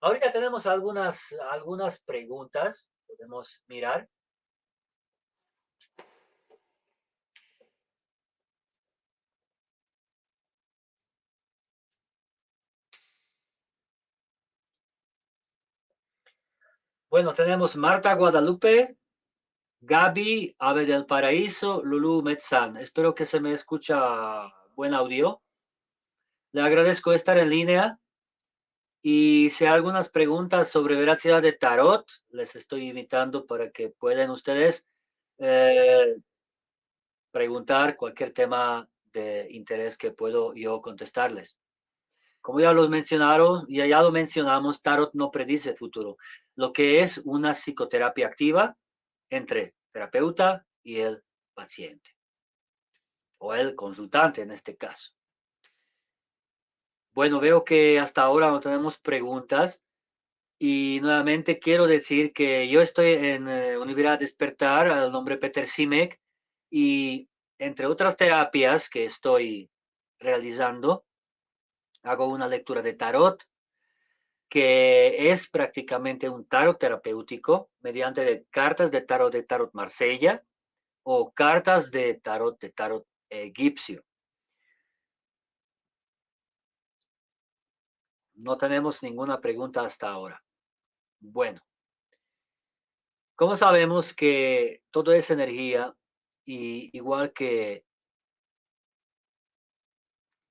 Ahorita 0.00 0.30
tenemos 0.30 0.66
algunas, 0.66 1.34
algunas 1.50 2.00
preguntas, 2.00 2.90
podemos 3.06 3.62
mirar. 3.66 4.08
Bueno, 17.14 17.32
tenemos 17.32 17.76
Marta 17.76 18.12
Guadalupe, 18.14 18.96
Gaby, 19.82 20.56
Ave 20.58 20.84
del 20.84 21.06
Paraíso, 21.06 21.80
Lulu 21.80 22.22
Metzán. 22.22 22.76
Espero 22.76 23.14
que 23.14 23.24
se 23.24 23.38
me 23.38 23.52
escucha 23.52 24.52
buen 24.74 24.94
audio. 24.94 25.40
Le 26.50 26.62
agradezco 26.62 27.12
estar 27.12 27.38
en 27.38 27.50
línea. 27.50 28.00
Y 29.00 29.48
si 29.50 29.64
hay 29.64 29.74
algunas 29.74 30.08
preguntas 30.08 30.68
sobre 30.70 30.96
veracidad 30.96 31.40
de 31.40 31.52
tarot, 31.52 32.04
les 32.30 32.56
estoy 32.56 32.88
invitando 32.88 33.46
para 33.46 33.70
que 33.70 33.90
puedan 33.90 34.30
ustedes 34.30 34.84
eh, 35.38 36.16
preguntar 37.30 37.96
cualquier 37.96 38.32
tema 38.32 38.88
de 39.12 39.46
interés 39.52 39.96
que 39.96 40.10
puedo 40.10 40.52
yo 40.54 40.82
contestarles. 40.82 41.56
Como 42.44 42.60
ya 42.60 42.74
los 42.74 42.90
mencionaron, 42.90 43.64
ya, 43.68 43.86
ya 43.86 44.02
lo 44.02 44.12
mencionamos, 44.12 44.82
tarot 44.82 45.14
no 45.14 45.30
predice 45.30 45.74
futuro 45.74 46.18
lo 46.56 46.72
que 46.72 47.00
es 47.00 47.18
una 47.24 47.52
psicoterapia 47.52 48.26
activa 48.26 48.76
entre 49.30 49.74
terapeuta 49.92 50.66
y 50.82 51.00
el 51.00 51.22
paciente 51.54 52.10
o 53.38 53.54
el 53.54 53.74
consultante 53.74 54.42
en 54.42 54.50
este 54.50 54.76
caso. 54.76 55.12
Bueno, 57.12 57.40
veo 57.40 57.64
que 57.64 57.98
hasta 57.98 58.22
ahora 58.22 58.50
no 58.50 58.60
tenemos 58.60 58.98
preguntas 58.98 59.82
y 60.58 60.98
nuevamente 61.00 61.58
quiero 61.58 61.86
decir 61.86 62.32
que 62.32 62.68
yo 62.68 62.80
estoy 62.80 63.12
en 63.12 63.48
eh, 63.48 63.78
Universidad 63.78 64.18
Despertar, 64.18 64.88
al 64.88 65.12
nombre 65.12 65.36
Peter 65.36 65.66
Simek, 65.66 66.20
y 66.70 67.28
entre 67.58 67.86
otras 67.86 68.16
terapias 68.16 68.88
que 68.88 69.04
estoy 69.04 69.70
realizando, 70.18 71.04
hago 72.04 72.26
una 72.26 72.46
lectura 72.46 72.82
de 72.82 72.92
tarot, 72.92 73.42
que 74.48 75.32
es 75.32 75.48
prácticamente 75.48 76.28
un 76.28 76.46
tarot 76.46 76.78
terapéutico 76.78 77.70
mediante 77.80 78.46
cartas 78.50 78.90
de 78.90 79.00
tarot 79.00 79.32
de 79.32 79.42
tarot 79.42 79.70
Marsella 79.72 80.44
o 81.02 81.32
cartas 81.32 81.90
de 81.90 82.14
tarot 82.14 82.60
de 82.60 82.70
tarot 82.70 83.06
egipcio. 83.28 84.04
No 88.34 88.56
tenemos 88.58 89.02
ninguna 89.02 89.40
pregunta 89.40 89.82
hasta 89.82 90.08
ahora. 90.08 90.42
Bueno, 91.20 91.60
como 93.34 93.56
sabemos 93.56 94.14
que 94.14 94.82
toda 94.90 95.16
esa 95.16 95.32
energía, 95.34 95.94
y 96.44 96.96
igual 96.96 97.32
que 97.32 97.84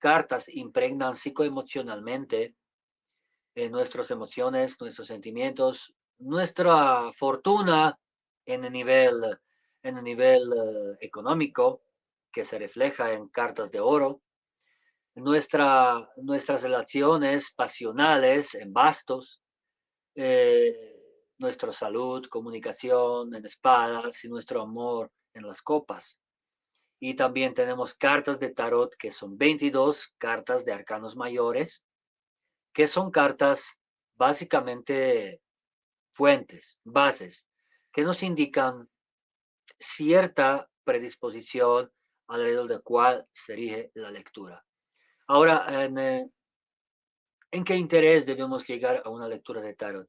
cartas 0.03 0.49
impregnan 0.49 1.15
psicoemocionalmente, 1.15 2.55
en 3.55 3.71
nuestras 3.71 4.11
emociones, 4.11 4.75
nuestros 4.81 5.07
sentimientos, 5.07 5.95
nuestra 6.19 7.09
fortuna 7.13 7.97
en 8.45 8.65
el 8.65 8.73
nivel, 8.73 9.39
en 9.81 9.97
el 9.97 10.03
nivel 10.03 10.51
eh, 10.51 10.97
económico, 10.99 11.83
que 12.33 12.43
se 12.43 12.59
refleja 12.59 13.13
en 13.13 13.29
cartas 13.29 13.71
de 13.71 13.79
oro, 13.79 14.21
nuestra, 15.15 16.09
nuestras 16.17 16.63
relaciones 16.63 17.53
pasionales 17.55 18.55
en 18.55 18.73
bastos, 18.73 19.41
eh, 20.15 20.99
nuestra 21.37 21.71
salud, 21.71 22.27
comunicación 22.27 23.33
en 23.35 23.45
espadas 23.45 24.25
y 24.25 24.27
nuestro 24.27 24.63
amor 24.63 25.09
en 25.33 25.47
las 25.47 25.61
copas. 25.61 26.19
Y 27.05 27.15
también 27.15 27.53
tenemos 27.53 27.95
cartas 27.95 28.39
de 28.39 28.51
tarot 28.51 28.95
que 28.95 29.11
son 29.11 29.37
22 29.37 30.15
cartas 30.17 30.63
de 30.63 30.71
arcanos 30.71 31.17
mayores 31.17 31.83
que 32.71 32.87
son 32.87 33.11
cartas 33.11 33.77
básicamente 34.15 35.41
fuentes, 36.13 36.79
bases, 36.85 37.45
que 37.91 38.03
nos 38.03 38.23
indican 38.23 38.89
cierta 39.77 40.69
predisposición 40.85 41.91
alrededor 42.27 42.69
de 42.69 42.79
cuál 42.79 43.27
sería 43.33 43.85
la 43.95 44.09
lectura. 44.09 44.63
Ahora, 45.27 45.83
eh, 45.83 46.25
en, 47.51 47.63
qué 47.65 47.75
interés 47.75 48.25
debemos 48.25 48.65
llegar 48.65 49.01
a 49.03 49.09
una 49.09 49.27
lectura 49.27 49.59
de 49.59 49.73
tarot? 49.73 50.07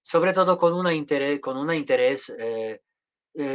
Sobre 0.00 0.32
todo 0.32 0.56
con 0.56 0.72
una 0.72 0.94
interés, 0.94 1.40
con 1.40 1.56
una 1.56 1.74
interés 1.74 2.32
eh, 2.38 2.80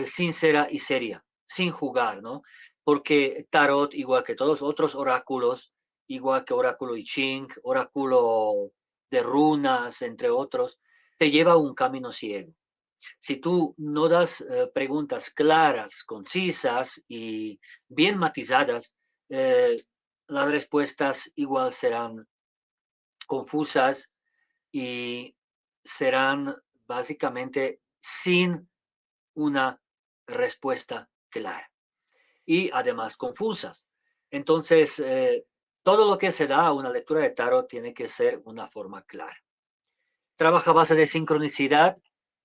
sincera 0.04 0.68
y 0.70 0.80
seria, 0.80 1.24
sin 1.48 1.72
jugar, 1.72 2.22
¿no? 2.22 2.44
Porque 2.84 3.48
tarot, 3.50 3.94
igual 3.94 4.24
que 4.24 4.36
todos 4.36 4.62
otros 4.62 4.96
oráculos, 4.96 5.74
igual 6.08 6.46
que 6.46 6.54
oráculo 6.54 6.96
I 6.96 7.04
Ching, 7.04 7.48
oráculo 7.64 8.72
de 9.10 9.24
runas, 9.24 10.02
entre 10.02 10.30
otros, 10.30 10.80
te 11.18 11.32
lleva 11.32 11.54
a 11.54 11.58
un 11.58 11.74
camino 11.74 12.12
ciego. 12.12 12.54
Si 13.20 13.38
tú 13.38 13.74
no 13.78 14.10
das 14.10 14.42
eh, 14.42 14.70
preguntas 14.74 15.30
claras, 15.30 16.04
concisas 16.04 17.02
y 17.08 17.60
bien 17.88 18.18
matizadas, 18.18 18.94
eh, 19.30 19.86
las 20.28 20.50
respuestas 20.50 21.32
igual 21.36 21.72
serán 21.72 22.28
confusas 23.28 24.10
y 24.72 25.36
serán 25.84 26.56
básicamente 26.86 27.82
sin 28.00 28.70
una 29.36 29.80
respuesta 30.26 31.10
clara 31.30 31.70
y 32.46 32.70
además 32.72 33.18
confusas. 33.18 33.88
Entonces, 34.32 35.00
eh, 35.00 35.46
todo 35.84 36.10
lo 36.10 36.18
que 36.18 36.32
se 36.32 36.48
da 36.48 36.68
a 36.68 36.74
una 36.74 36.90
lectura 36.90 37.22
de 37.22 37.30
tarot 37.32 37.68
tiene 37.68 37.94
que 37.94 38.08
ser 38.08 38.42
una 38.46 38.68
forma 38.68 39.04
clara. 39.04 39.38
Trabaja 40.36 40.72
a 40.72 40.74
base 40.74 40.96
de 40.96 41.08
sincronicidad 41.08 41.98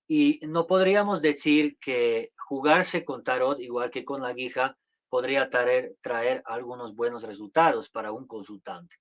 y 0.07 0.39
no 0.43 0.67
podríamos 0.67 1.21
decir 1.21 1.77
que 1.79 2.31
jugarse 2.37 3.05
con 3.05 3.23
tarot, 3.23 3.59
igual 3.59 3.89
que 3.91 4.05
con 4.05 4.21
la 4.21 4.33
guija, 4.33 4.77
podría 5.09 5.49
traer, 5.49 5.95
traer 6.01 6.41
algunos 6.45 6.95
buenos 6.95 7.23
resultados 7.23 7.89
para 7.89 8.11
un 8.11 8.27
consultante. 8.27 8.95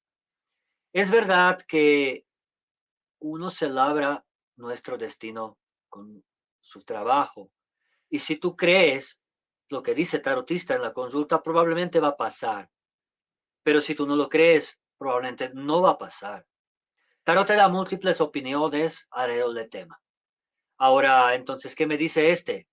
Es 0.92 1.11
verdad 1.11 1.59
que 1.66 2.27
uno 3.21 3.49
se 3.49 3.68
labra 3.68 4.25
nuestro 4.57 4.99
destino 4.99 5.59
con 5.88 6.23
su 6.61 6.83
trabajo. 6.83 7.51
Y 8.11 8.18
si 8.18 8.37
tú 8.37 8.57
crees 8.57 9.22
lo 9.73 9.83
que 9.83 9.95
dice 9.95 10.19
tarotista 10.19 10.75
en 10.75 10.83
la 10.83 10.93
consulta, 10.93 11.43
probablemente 11.43 11.99
va 11.99 12.09
a 12.09 12.17
pasar. 12.17 12.71
Pero 13.63 13.81
si 13.81 13.95
tú 13.95 14.07
no 14.07 14.17
lo 14.17 14.29
crees, 14.29 14.79
probablemente 14.99 15.51
no 15.55 15.81
va 15.81 15.93
a 15.93 15.99
pasar. 15.99 16.47
Tarot 17.25 17.47
te 17.47 17.57
da 17.57 17.69
múltiples 17.69 18.21
opiniones 18.21 19.09
alrededor 19.11 19.55
del 19.55 19.71
tema. 19.71 19.99
Ahora, 20.77 21.35
entonces, 21.35 21.75
¿qué 21.75 21.87
me 21.87 21.97
dice 21.97 22.31
este? 22.31 22.69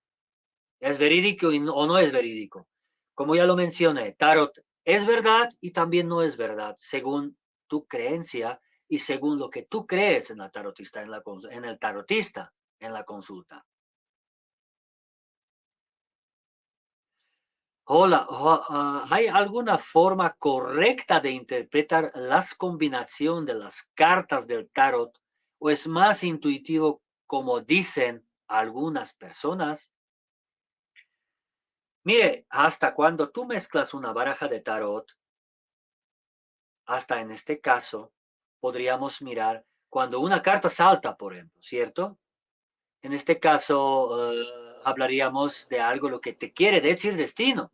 ¿Es 0.78 0.98
verídico 0.98 1.48
o 1.48 1.86
no 1.86 1.96
es 1.98 2.12
verídico? 2.12 2.68
Como 3.14 3.34
ya 3.34 3.44
lo 3.44 3.56
mencioné, 3.56 4.12
Tarot 4.12 4.58
es 4.84 5.06
verdad 5.06 5.48
y 5.60 5.70
también 5.70 6.06
no 6.06 6.20
es 6.20 6.36
verdad, 6.36 6.74
según 6.76 7.38
tu 7.66 7.86
creencia 7.86 8.60
y 8.88 8.98
según 8.98 9.38
lo 9.38 9.48
que 9.48 9.62
tú 9.62 9.86
crees 9.86 10.30
en, 10.30 10.38
la 10.38 10.50
tarotista, 10.50 11.00
en, 11.00 11.10
la, 11.10 11.22
en 11.50 11.64
el 11.64 11.78
tarotista 11.78 12.52
en 12.78 12.92
la 12.92 13.04
consulta. 13.04 13.64
Hola, 17.92 18.24
ah, 18.30 19.04
¿hay 19.10 19.26
alguna 19.26 19.76
forma 19.76 20.32
correcta 20.34 21.18
de 21.18 21.32
interpretar 21.32 22.12
las 22.14 22.54
combinaciones 22.54 23.46
de 23.46 23.54
las 23.54 23.90
cartas 23.94 24.46
del 24.46 24.70
tarot 24.70 25.12
o 25.58 25.70
es 25.70 25.88
más 25.88 26.22
intuitivo 26.22 27.02
como 27.26 27.58
dicen 27.60 28.24
algunas 28.46 29.12
personas? 29.12 29.90
Mire, 32.04 32.46
hasta 32.48 32.94
cuando 32.94 33.28
tú 33.30 33.44
mezclas 33.44 33.92
una 33.92 34.12
baraja 34.12 34.46
de 34.46 34.60
tarot, 34.60 35.10
hasta 36.86 37.20
en 37.20 37.32
este 37.32 37.58
caso, 37.58 38.12
podríamos 38.60 39.20
mirar 39.20 39.64
cuando 39.88 40.20
una 40.20 40.40
carta 40.40 40.68
salta, 40.68 41.16
por 41.16 41.34
ejemplo, 41.34 41.60
¿cierto? 41.60 42.20
En 43.02 43.14
este 43.14 43.40
caso, 43.40 44.32
eh, 44.32 44.46
hablaríamos 44.84 45.68
de 45.68 45.80
algo 45.80 46.08
lo 46.08 46.20
que 46.20 46.34
te 46.34 46.52
quiere 46.52 46.80
decir 46.80 47.16
destino. 47.16 47.72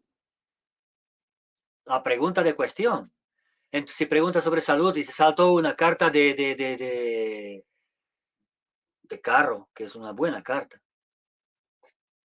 La 1.86 2.02
pregunta 2.02 2.42
de 2.42 2.54
cuestión. 2.54 3.12
Entonces, 3.70 3.96
si 3.96 4.06
preguntas 4.06 4.44
sobre 4.44 4.60
salud 4.60 4.96
y 4.96 5.04
se 5.04 5.12
saltó 5.12 5.52
una 5.52 5.74
carta 5.74 6.10
de, 6.10 6.34
de, 6.34 6.54
de, 6.54 6.76
de, 6.76 7.64
de 9.02 9.20
carro, 9.20 9.68
que 9.74 9.84
es 9.84 9.94
una 9.94 10.12
buena 10.12 10.42
carta. 10.42 10.80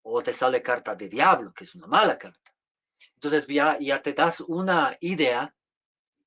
O 0.03 0.21
te 0.23 0.33
sale 0.33 0.61
carta 0.61 0.95
de 0.95 1.07
diablo, 1.07 1.53
que 1.53 1.63
es 1.65 1.75
una 1.75 1.87
mala 1.87 2.17
carta. 2.17 2.51
Entonces 3.15 3.45
ya, 3.47 3.77
ya 3.79 4.01
te 4.01 4.13
das 4.13 4.41
una 4.41 4.97
idea 4.99 5.53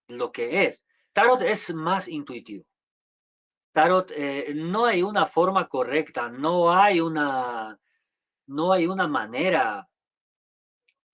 lo 0.09 0.31
que 0.31 0.65
es. 0.65 0.87
Tarot 1.13 1.43
es 1.43 1.75
más 1.75 2.09
intuitivo. 2.09 2.65
Tarot, 3.73 4.13
eh, 4.15 4.53
no 4.55 4.85
hay 4.85 5.03
una 5.03 5.27
forma 5.27 5.67
correcta, 5.69 6.29
no 6.29 6.73
hay 6.73 7.01
una, 7.01 7.79
no 8.47 8.73
hay 8.73 8.87
una 8.87 9.09
manera. 9.09 9.89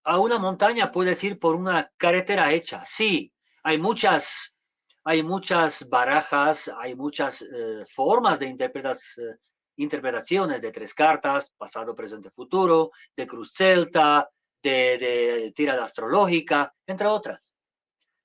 A 0.04 0.18
una 0.18 0.38
montaña 0.38 0.90
puedes 0.90 1.22
ir 1.24 1.38
por 1.38 1.54
una 1.54 1.90
carretera 1.96 2.52
hecha, 2.52 2.84
sí. 2.86 3.32
Hay 3.62 3.78
muchas, 3.78 4.56
hay 5.04 5.22
muchas 5.22 5.88
barajas, 5.88 6.70
hay 6.78 6.94
muchas 6.94 7.42
eh, 7.42 7.84
formas 7.88 8.38
de 8.38 8.46
eh, 8.46 9.36
interpretaciones 9.76 10.62
de 10.62 10.72
tres 10.72 10.94
cartas, 10.94 11.52
pasado, 11.56 11.94
presente, 11.94 12.30
futuro, 12.30 12.92
de 13.14 13.26
cruz 13.26 13.52
celta, 13.52 14.28
de, 14.62 14.98
de 14.98 15.52
tirada 15.54 15.84
astrológica, 15.84 16.74
entre 16.86 17.06
otras. 17.06 17.54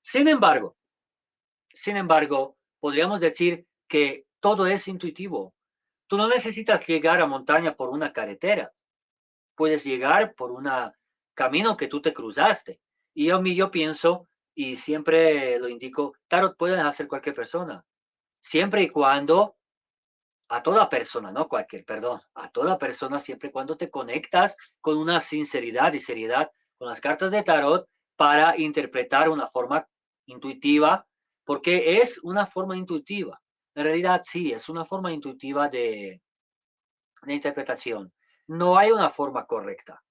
Sin 0.02 0.28
embargo, 0.28 0.78
sin 1.74 1.98
embargo, 1.98 2.58
podríamos 2.80 3.20
decir 3.20 3.68
que 3.88 4.26
todo 4.40 4.66
es 4.66 4.88
intuitivo. 4.88 5.54
Tú 6.08 6.18
no 6.18 6.28
necesitas 6.28 6.86
llegar 6.88 7.20
a 7.20 7.28
montaña 7.28 7.76
por 7.76 7.90
una 7.90 8.14
carretera. 8.14 8.72
Puedes 9.56 9.84
llegar 9.84 10.36
por 10.36 10.52
un 10.52 10.68
camino 11.36 11.78
que 11.78 11.88
tú 11.88 12.02
te 12.02 12.14
cruzaste. 12.14 12.80
Y 13.14 13.26
yo, 13.26 13.42
yo 13.44 13.70
pienso, 13.70 14.28
y 14.56 14.76
siempre 14.78 15.60
lo 15.60 15.70
indico, 15.70 16.14
tarot 16.28 16.58
puede 16.58 16.80
hacer 16.80 17.08
cualquier 17.08 17.36
persona. 17.36 17.86
Siempre 18.40 18.82
y 18.84 18.90
cuando, 18.90 19.58
a 20.50 20.64
toda 20.64 20.90
persona, 20.90 21.32
no 21.32 21.48
cualquier, 21.48 21.86
perdón, 21.86 22.22
a 22.34 22.50
toda 22.50 22.78
persona, 22.78 23.20
siempre 23.20 23.50
y 23.50 23.52
cuando 23.52 23.78
te 23.78 23.90
conectas 23.90 24.56
con 24.82 24.98
una 24.98 25.20
sinceridad 25.20 25.94
y 25.94 26.00
seriedad 26.00 26.52
con 26.78 26.88
las 26.88 27.02
cartas 27.02 27.32
de 27.32 27.44
tarot 27.44 27.88
para 28.16 28.58
interpretar 28.58 29.30
una 29.30 29.48
forma 29.48 29.88
intuitiva 30.26 31.06
porque 31.46 32.00
es 32.02 32.20
una 32.24 32.46
forma 32.46 32.76
intuitiva. 32.76 33.40
En 33.76 33.84
realidad 33.84 34.22
sí, 34.24 34.52
es 34.52 34.68
una 34.68 34.84
forma 34.84 35.14
intuitiva 35.14 35.70
de, 35.70 36.22
interpretación. 37.28 38.12
No 38.48 38.78
hay 38.78 38.92
una 38.92 39.10
forma 39.10 39.46
correcta. 39.46 40.02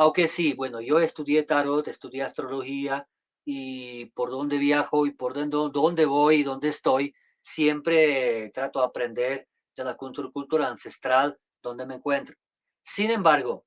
Aunque 0.00 0.28
sí, 0.28 0.54
bueno, 0.54 0.80
yo 0.80 1.00
estudié 1.00 1.42
tarot, 1.42 1.88
estudié 1.88 2.22
astrología 2.22 3.08
y 3.44 4.04
por 4.14 4.30
dónde 4.30 4.56
viajo 4.56 5.06
y 5.06 5.10
por 5.10 5.34
dónde, 5.34 5.56
dónde 5.72 6.06
voy 6.06 6.36
y 6.36 6.42
dónde 6.44 6.68
estoy, 6.68 7.12
siempre 7.42 8.48
trato 8.50 8.78
de 8.78 8.86
aprender 8.86 9.48
de 9.74 9.82
la 9.82 9.96
cultura, 9.96 10.68
ancestral 10.68 11.36
donde 11.60 11.84
me 11.84 11.96
encuentro. 11.96 12.36
Sin 12.80 13.10
embargo, 13.10 13.64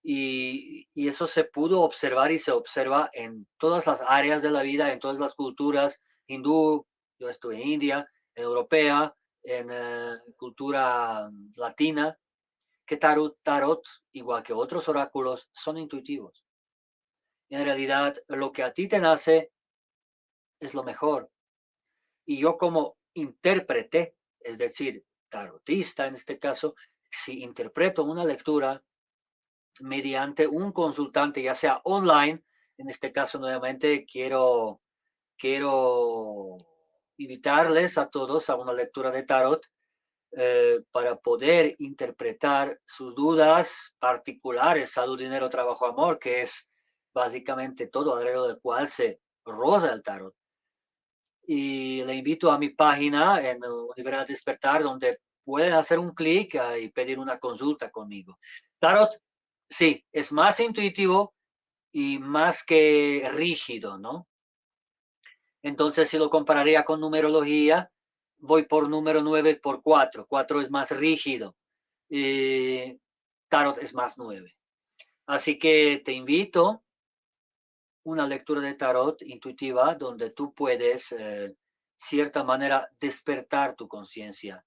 y, 0.00 0.86
eso 0.94 1.26
se 1.26 1.42
pudo 1.42 1.80
observar 1.80 2.30
y 2.30 2.38
se 2.38 2.52
observa 2.52 3.10
en 3.12 3.44
todas 3.58 3.84
las 3.88 4.00
áreas 4.06 4.42
de 4.44 4.52
la 4.52 4.62
vida, 4.62 4.92
en 4.92 5.00
todas 5.00 5.18
las 5.18 5.34
culturas, 5.34 6.00
hindú, 6.28 6.86
yo 7.18 7.28
estuve 7.28 7.60
en 7.60 7.68
India, 7.68 8.08
europea, 8.36 9.12
en 9.42 9.70
eh, 9.72 10.18
cultura 10.36 11.28
latina, 11.56 12.16
que 12.86 12.96
tarot, 12.96 13.38
tarot, 13.42 13.82
igual 14.12 14.42
que 14.42 14.52
otros 14.52 14.88
oráculos, 14.88 15.48
son 15.52 15.78
intuitivos. 15.78 16.44
en 17.50 17.64
realidad, 17.64 18.16
lo 18.28 18.52
que 18.52 18.62
a 18.64 18.72
ti 18.72 18.88
te 18.88 18.98
nace 18.98 19.52
es 20.58 20.74
lo 20.74 20.82
mejor. 20.82 21.30
Y 22.26 22.38
yo 22.38 22.56
como 22.56 22.96
intérprete, 23.14 24.16
es 24.40 24.58
decir, 24.58 25.04
tarotista 25.28 26.06
en 26.06 26.14
este 26.14 26.38
caso, 26.38 26.74
si 27.10 27.42
interpreto 27.42 28.04
una 28.04 28.24
lectura 28.24 28.82
mediante 29.80 30.46
un 30.46 30.72
consultante, 30.72 31.42
ya 31.42 31.54
sea 31.54 31.80
online, 31.84 32.44
en 32.78 32.88
este 32.88 33.12
caso 33.12 33.38
nuevamente 33.38 34.04
quiero 34.04 34.80
quiero 35.36 36.56
invitarles 37.16 37.98
a 37.98 38.08
todos 38.08 38.50
a 38.50 38.56
una 38.56 38.72
lectura 38.72 39.10
de 39.10 39.22
tarot 39.22 39.66
eh, 40.36 40.82
para 40.90 41.16
poder 41.16 41.76
interpretar 41.78 42.80
sus 42.84 43.14
dudas 43.14 43.94
particulares, 43.98 44.90
salud, 44.90 45.18
dinero, 45.18 45.48
trabajo, 45.48 45.86
amor, 45.86 46.18
que 46.18 46.42
es 46.42 46.68
básicamente 47.14 47.86
todo 47.86 48.16
alrededor 48.16 48.48
del 48.48 48.60
cual 48.60 48.88
se 48.88 49.20
rosa 49.44 49.92
el 49.92 50.02
tarot. 50.02 50.34
Y 51.46 52.02
le 52.02 52.14
invito 52.14 52.50
a 52.50 52.58
mi 52.58 52.70
página 52.70 53.48
en 53.48 53.62
Universidad 53.62 54.26
Despertar, 54.26 54.82
donde 54.82 55.20
pueden 55.44 55.74
hacer 55.74 55.98
un 55.98 56.12
clic 56.12 56.58
y 56.80 56.88
pedir 56.88 57.18
una 57.18 57.38
consulta 57.38 57.90
conmigo. 57.90 58.38
Tarot, 58.80 59.10
sí, 59.68 60.04
es 60.10 60.32
más 60.32 60.58
intuitivo 60.58 61.34
y 61.92 62.18
más 62.18 62.64
que 62.64 63.30
rígido, 63.32 63.98
¿no? 63.98 64.26
Entonces, 65.62 66.08
si 66.08 66.18
lo 66.18 66.28
compararía 66.28 66.84
con 66.84 67.00
numerología, 67.00 67.90
voy 68.44 68.66
por 68.66 68.88
número 68.88 69.22
9 69.22 69.56
por 69.56 69.82
4. 69.82 70.26
4 70.26 70.60
es 70.60 70.70
más 70.70 70.90
rígido. 70.90 71.56
y 72.08 73.00
tarot 73.48 73.78
es 73.78 73.94
más 73.94 74.18
9. 74.18 74.54
Así 75.26 75.58
que 75.58 76.02
te 76.04 76.12
invito 76.12 76.84
una 78.04 78.26
lectura 78.26 78.60
de 78.60 78.74
tarot 78.74 79.22
intuitiva 79.22 79.94
donde 79.94 80.30
tú 80.30 80.52
puedes, 80.52 81.12
eh, 81.12 81.56
cierta 81.96 82.44
manera, 82.44 82.90
despertar 83.00 83.74
tu 83.74 83.88
conciencia 83.88 84.64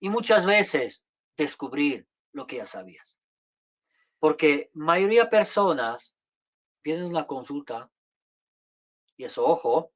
y 0.00 0.08
muchas 0.08 0.44
veces 0.44 1.06
descubrir 1.36 2.06
lo 2.32 2.46
que 2.46 2.56
ya 2.56 2.66
sabías. 2.66 3.18
Porque 4.18 4.70
mayoría 4.74 5.24
de 5.24 5.30
personas 5.30 6.14
vienen 6.82 7.04
a 7.04 7.08
una 7.08 7.26
consulta 7.26 7.88
y 9.16 9.24
eso, 9.24 9.46
ojo, 9.46 9.92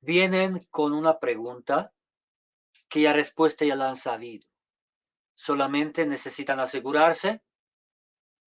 vienen 0.00 0.66
con 0.70 0.92
una 0.92 1.18
pregunta 1.18 1.92
que 2.88 3.02
ya 3.02 3.12
respuesta 3.12 3.64
ya 3.64 3.76
la 3.76 3.88
han 3.88 3.96
sabido. 3.96 4.46
Solamente 5.34 6.06
necesitan 6.06 6.60
asegurarse 6.60 7.42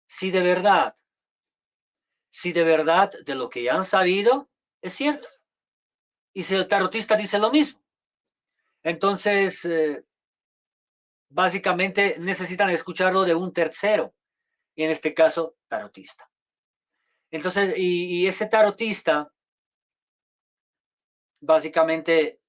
si 0.07 0.29
de 0.29 0.41
verdad, 0.41 0.95
si 2.29 2.51
de 2.51 2.63
verdad 2.63 3.11
de 3.25 3.35
lo 3.35 3.49
que 3.49 3.63
ya 3.63 3.75
han 3.75 3.85
sabido 3.85 4.49
es 4.81 4.93
cierto. 4.93 5.27
Y 6.33 6.43
si 6.43 6.53
el 6.53 6.67
tarotista 6.67 7.15
dice 7.15 7.39
lo 7.39 7.49
mismo. 7.49 7.81
Entonces, 8.83 9.65
eh, 9.65 10.05
básicamente 11.29 12.17
necesitan 12.19 12.69
escucharlo 12.69 13.23
de 13.23 13.33
un 13.33 13.51
tercero, 13.51 14.13
y 14.75 14.83
en 14.83 14.91
este 14.91 15.13
caso, 15.13 15.55
tarotista. 15.67 16.29
Entonces, 17.31 17.73
y 17.77 18.27
ese 18.27 18.45
tarotista 18.45 19.31
básicamente 21.45 22.39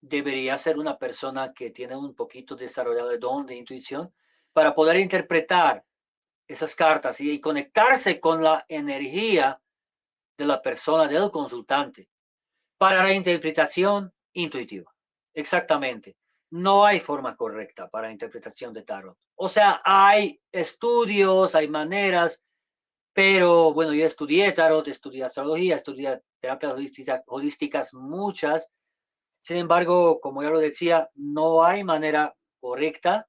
debería 0.00 0.56
ser 0.56 0.78
una 0.78 0.96
persona 0.96 1.52
que 1.52 1.70
tiene 1.70 1.96
un 1.96 2.14
poquito 2.14 2.54
desarrollado 2.54 3.08
de 3.08 3.18
don 3.18 3.46
de 3.46 3.56
intuición 3.56 4.12
para 4.52 4.74
poder 4.74 4.98
interpretar 4.98 5.84
esas 6.46 6.74
cartas 6.74 7.20
y, 7.20 7.40
conectarse 7.40 8.20
con 8.20 8.42
la 8.42 8.64
energía 8.68 9.60
de 10.38 10.46
la 10.46 10.62
persona, 10.62 11.06
del 11.06 11.30
consultante, 11.30 12.08
para 12.78 13.02
la 13.02 13.12
interpretación 13.12 14.12
intuitiva. 14.32 14.94
Exactamente. 15.34 16.16
No 16.50 16.86
hay 16.86 17.00
forma 17.00 17.36
correcta 17.36 17.88
para 17.88 18.10
interpretación 18.10 18.72
de 18.72 18.82
tarot. 18.82 19.18
O 19.34 19.48
sea, 19.48 19.82
hay 19.84 20.40
estudios, 20.50 21.54
hay 21.54 21.68
maneras, 21.68 22.42
pero 23.18 23.74
bueno, 23.74 23.92
yo 23.94 24.06
estudié 24.06 24.52
tarot, 24.52 24.86
estudié 24.86 25.24
astrología, 25.24 25.74
estudié 25.74 26.22
terapias 26.38 26.76
holísticas, 27.26 27.92
muchas. 27.92 28.70
Sin 29.40 29.56
embargo, 29.56 30.20
como 30.20 30.40
ya 30.44 30.50
lo 30.50 30.60
decía, 30.60 31.10
no 31.16 31.64
hay 31.64 31.82
manera 31.82 32.36
correcta, 32.60 33.26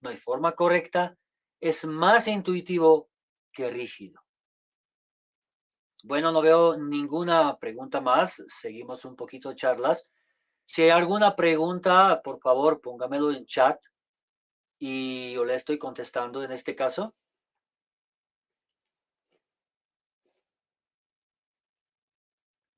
no 0.00 0.10
hay 0.10 0.16
forma 0.16 0.56
correcta. 0.56 1.16
Es 1.60 1.84
más 1.84 2.26
intuitivo 2.26 3.10
que 3.52 3.70
rígido. 3.70 4.20
Bueno, 6.02 6.32
no 6.32 6.42
veo 6.42 6.76
ninguna 6.76 7.56
pregunta 7.58 8.00
más. 8.00 8.42
Seguimos 8.48 9.04
un 9.04 9.14
poquito 9.14 9.54
charlas. 9.54 10.08
Si 10.66 10.82
hay 10.82 10.90
alguna 10.90 11.36
pregunta, 11.36 12.22
por 12.24 12.40
favor, 12.40 12.80
póngamelo 12.80 13.30
en 13.30 13.46
chat 13.46 13.78
y 14.80 15.34
yo 15.34 15.44
le 15.44 15.54
estoy 15.54 15.78
contestando 15.78 16.42
en 16.42 16.50
este 16.50 16.74
caso. 16.74 17.14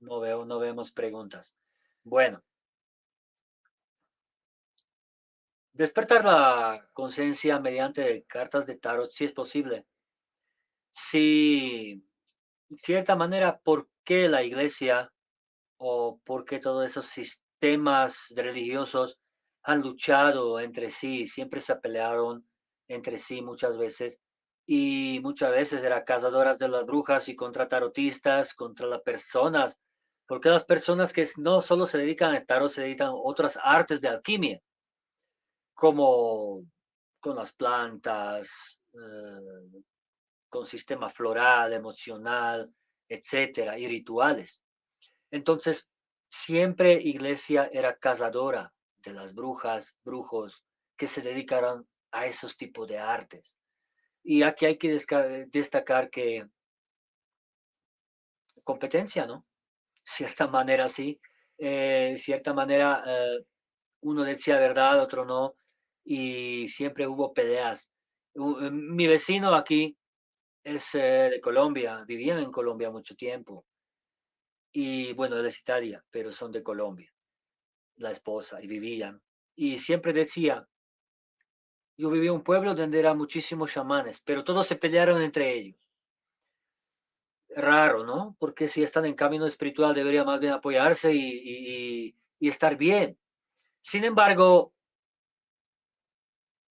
No 0.01 0.19
veo, 0.21 0.45
no 0.45 0.59
vemos 0.59 0.93
preguntas. 0.93 1.55
Bueno. 2.05 2.43
Despertar 5.73 6.25
la 6.25 6.89
conciencia 6.93 7.59
mediante 7.61 8.25
cartas 8.27 8.67
de 8.67 8.77
tarot, 8.77 9.11
si 9.11 9.25
es 9.25 9.33
posible. 9.33 9.87
Si, 10.93 12.03
de 12.69 12.79
cierta 12.83 13.15
manera, 13.17 13.61
¿por 13.61 13.89
qué 14.05 14.29
la 14.29 14.43
iglesia 14.43 15.13
o 15.79 16.21
por 16.25 16.45
qué 16.45 16.59
todos 16.59 16.85
esos 16.85 17.07
sistemas 17.07 18.33
religiosos 18.37 19.19
han 19.63 19.83
luchado 19.83 20.61
entre 20.61 20.91
sí, 20.91 21.27
siempre 21.27 21.61
se 21.61 21.77
pelearon 21.77 22.47
entre 22.89 23.19
sí 23.19 23.43
muchas 23.43 23.79
veces 23.79 24.21
y 24.67 25.21
muchas 25.23 25.51
veces 25.53 25.83
eran 25.85 26.05
cazadoras 26.05 26.59
de 26.59 26.69
las 26.69 26.87
brujas 26.87 27.29
y 27.29 27.37
contra 27.37 27.69
tarotistas, 27.69 28.55
contra 28.55 28.87
las 28.87 29.03
personas, 29.03 29.79
porque 30.31 30.49
las 30.49 30.63
personas 30.63 31.13
que 31.13 31.27
no 31.39 31.61
solo 31.61 31.87
se 31.87 31.99
dedican 31.99 32.33
al 32.33 32.47
tarot, 32.47 32.71
se 32.71 32.83
dedican 32.83 33.09
a 33.09 33.15
otras 33.15 33.59
artes 33.61 34.01
de 34.01 34.07
alquimia 34.07 34.61
como 35.75 36.63
con 37.19 37.35
las 37.35 37.53
plantas, 37.53 38.81
eh, 38.93 39.81
con 40.49 40.67
sistema 40.67 41.09
floral, 41.09 41.73
emocional, 41.73 42.73
etcétera, 43.09 43.77
y 43.77 43.89
rituales. 43.89 44.63
Entonces, 45.33 45.89
siempre 46.29 46.93
iglesia 46.93 47.69
era 47.73 47.99
cazadora 47.99 48.73
de 48.99 49.13
las 49.13 49.35
brujas, 49.35 49.97
brujos 50.05 50.65
que 50.97 51.09
se 51.09 51.23
dedicaron 51.23 51.89
a 52.13 52.27
esos 52.27 52.57
tipos 52.57 52.87
de 52.87 53.01
artes. 53.01 53.57
Y 54.23 54.45
aquí 54.45 54.65
hay 54.67 54.79
que 54.79 54.97
destacar 55.49 56.09
que 56.09 56.47
competencia, 58.63 59.27
¿no? 59.27 59.45
Cierta 60.13 60.49
manera 60.49 60.89
sí, 60.89 61.21
eh, 61.57 62.15
cierta 62.17 62.53
manera 62.53 63.05
eh, 63.07 63.45
uno 64.01 64.25
decía 64.25 64.59
verdad, 64.59 65.01
otro 65.01 65.25
no, 65.25 65.55
y 66.05 66.67
siempre 66.67 67.07
hubo 67.07 67.33
peleas. 67.33 67.89
Eh, 68.35 68.71
mi 68.73 69.07
vecino 69.07 69.55
aquí 69.55 69.97
es 70.65 70.95
eh, 70.97 71.29
de 71.31 71.41
Colombia, 71.41 72.05
vivían 72.07 72.41
en 72.41 72.51
Colombia 72.51 72.91
mucho 72.91 73.15
tiempo. 73.15 73.65
Y 74.73 75.13
bueno, 75.13 75.37
él 75.39 75.47
es 75.47 75.61
Italia, 75.61 76.05
pero 76.11 76.33
son 76.33 76.51
de 76.51 76.63
Colombia, 76.63 77.13
la 77.97 78.11
esposa, 78.11 78.61
y 78.61 78.67
vivían. 78.67 79.21
Y 79.55 79.79
siempre 79.79 80.13
decía, 80.13 80.67
yo 81.97 82.11
vivía 82.11 82.31
en 82.31 82.37
un 82.37 82.43
pueblo 82.43 82.75
donde 82.75 82.99
eran 82.99 83.17
muchísimos 83.17 83.73
chamanes, 83.73 84.21
pero 84.25 84.43
todos 84.43 84.67
se 84.67 84.77
pelearon 84.77 85.23
entre 85.23 85.55
ellos. 85.55 85.90
Raro, 87.57 88.05
¿no? 88.05 88.37
Porque 88.39 88.69
si 88.69 88.83
están 88.83 89.05
en 89.07 89.15
camino 89.15 89.47
espiritual 89.47 89.95
debería 89.95 90.25
más 90.25 90.41
bien 90.41 90.53
apoyarse 90.53 91.13
y, 91.13 92.15
y 92.39 92.49
estar 92.49 92.77
bien. 92.77 93.19
Sin 93.83 94.05
embargo, 94.05 94.73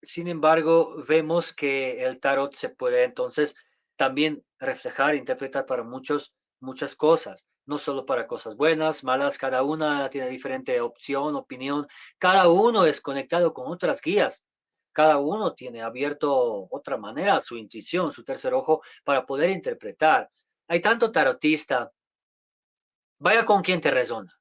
sin 0.02 0.28
embargo, 0.28 1.04
vemos 1.06 1.52
que 1.52 2.04
el 2.04 2.20
tarot 2.20 2.54
se 2.54 2.70
puede 2.70 3.04
entonces 3.04 3.54
también 3.96 4.42
reflejar, 4.58 5.14
interpretar 5.14 5.66
para 5.66 5.82
muchos, 5.82 6.32
muchas 6.60 6.96
cosas, 6.96 7.46
no 7.66 7.78
solo 7.78 8.06
para 8.06 8.26
cosas 8.26 8.56
buenas, 8.56 9.04
malas, 9.04 9.36
cada 9.36 9.62
una 9.62 10.08
tiene 10.08 10.28
diferente 10.28 10.80
opción, 10.80 11.36
opinión, 11.36 11.86
cada 12.18 12.48
uno 12.48 12.86
es 12.86 13.00
conectado 13.00 13.52
con 13.52 13.70
otras 13.70 14.00
guías, 14.00 14.44
cada 14.92 15.18
uno 15.18 15.54
tiene 15.54 15.82
abierto 15.82 16.66
otra 16.70 16.96
manera 16.96 17.38
su 17.40 17.56
intuición, 17.56 18.10
su 18.10 18.24
tercer 18.24 18.54
ojo 18.54 18.82
para 19.04 19.26
poder 19.26 19.50
interpretar. 19.50 20.30
Hay 20.70 20.80
tanto 20.80 21.10
tarotista, 21.10 21.90
vaya 23.18 23.44
con 23.44 23.60
quien 23.60 23.80
te 23.80 23.90
resona, 23.90 24.32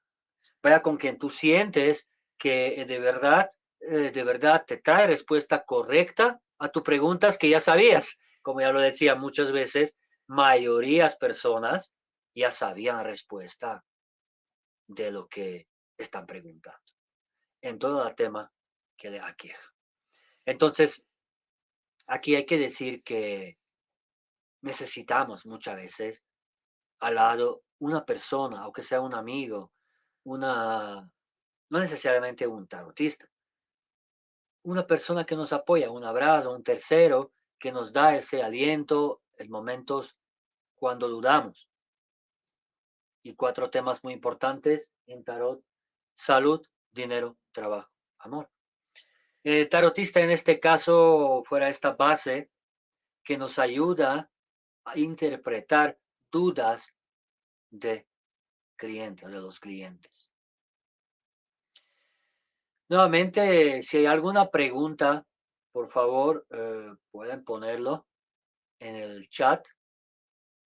vaya 0.62 0.80
con 0.80 0.96
quien 0.96 1.18
tú 1.18 1.32
sientes 1.32 2.08
que 2.38 2.86
de 2.88 3.00
verdad 3.00 3.50
eh, 3.80 4.12
de 4.12 4.24
verdad 4.24 4.63
te 4.65 4.78
trae 4.78 5.08
respuesta 5.08 5.65
correcta 5.65 6.39
a 6.60 6.70
tus 6.70 6.84
preguntas 6.84 7.38
que 7.38 7.50
ya 7.50 7.60
sabías. 7.60 8.20
Como 8.42 8.62
ya 8.62 8.72
lo 8.72 8.80
decía 8.80 9.15
muchas 9.15 9.52
veces, 9.52 9.98
mayorías 10.28 11.15
personas 11.15 11.94
ya 12.36 12.52
sabían 12.52 13.04
respuesta 13.04 13.84
de 14.88 15.12
lo 15.12 15.28
que 15.28 15.68
están 15.98 16.26
preguntando 16.26 16.80
en 17.62 17.80
todo 17.80 18.08
el 18.08 18.15
tema 18.15 18.52
que 18.96 19.10
le 19.10 19.20
aqueja. 19.20 19.74
Entonces, 20.46 21.04
aquí 22.08 22.36
hay 22.36 22.46
que 22.46 22.58
decir 22.58 23.04
que 23.04 23.58
necesitamos 24.62 25.45
muchas 25.45 25.76
veces 25.76 26.24
al 27.00 27.15
lado 27.15 27.63
una 27.80 28.06
persona, 28.06 28.67
o 28.67 28.74
que 28.74 28.84
sea 28.84 29.02
un 29.02 29.13
amigo, 29.13 29.72
una, 30.24 31.10
no 31.69 31.80
necesariamente 31.80 32.45
un 32.45 32.67
tarotista, 32.67 33.28
una 34.63 34.86
persona 34.86 35.26
que 35.26 35.36
nos 35.36 35.54
apoya, 35.54 35.89
un 35.89 36.04
abrazo, 36.04 36.54
un 36.54 36.63
tercero 36.63 37.32
que 37.58 37.72
nos 37.72 37.93
da 37.93 38.15
ese 38.15 38.43
aliento 38.43 39.22
en 39.38 39.50
momentos 39.50 40.17
cuando 40.76 41.08
dudamos. 41.08 41.69
Y 43.24 43.36
cuatro 43.36 43.69
temas 43.69 44.04
muy 44.04 44.13
importantes 44.13 44.89
en 45.08 45.24
tarot, 45.24 45.63
salud, 46.13 46.65
dinero, 46.91 47.38
trabajo, 47.52 47.89
amor. 48.19 48.50
El 49.43 49.69
tarotista 49.69 50.19
en 50.19 50.32
este 50.32 50.60
caso 50.60 51.43
fuera 51.45 51.69
esta 51.69 51.91
base 51.91 52.50
que 53.24 53.38
nos 53.38 53.58
ayuda 53.60 54.30
interpretar 54.96 55.98
dudas 56.32 56.94
de 57.70 58.08
clientes, 58.76 59.30
de 59.30 59.39
los 59.39 59.60
clientes. 59.60 60.30
Nuevamente, 62.89 63.82
si 63.84 63.98
hay 63.98 64.06
alguna 64.08 64.50
pregunta, 64.50 65.24
por 65.72 65.92
favor, 65.92 66.48
eh, 66.50 66.92
pueden 67.12 67.44
ponerlo 67.44 68.08
en 68.80 68.96
el 68.96 69.30
chat. 69.30 69.68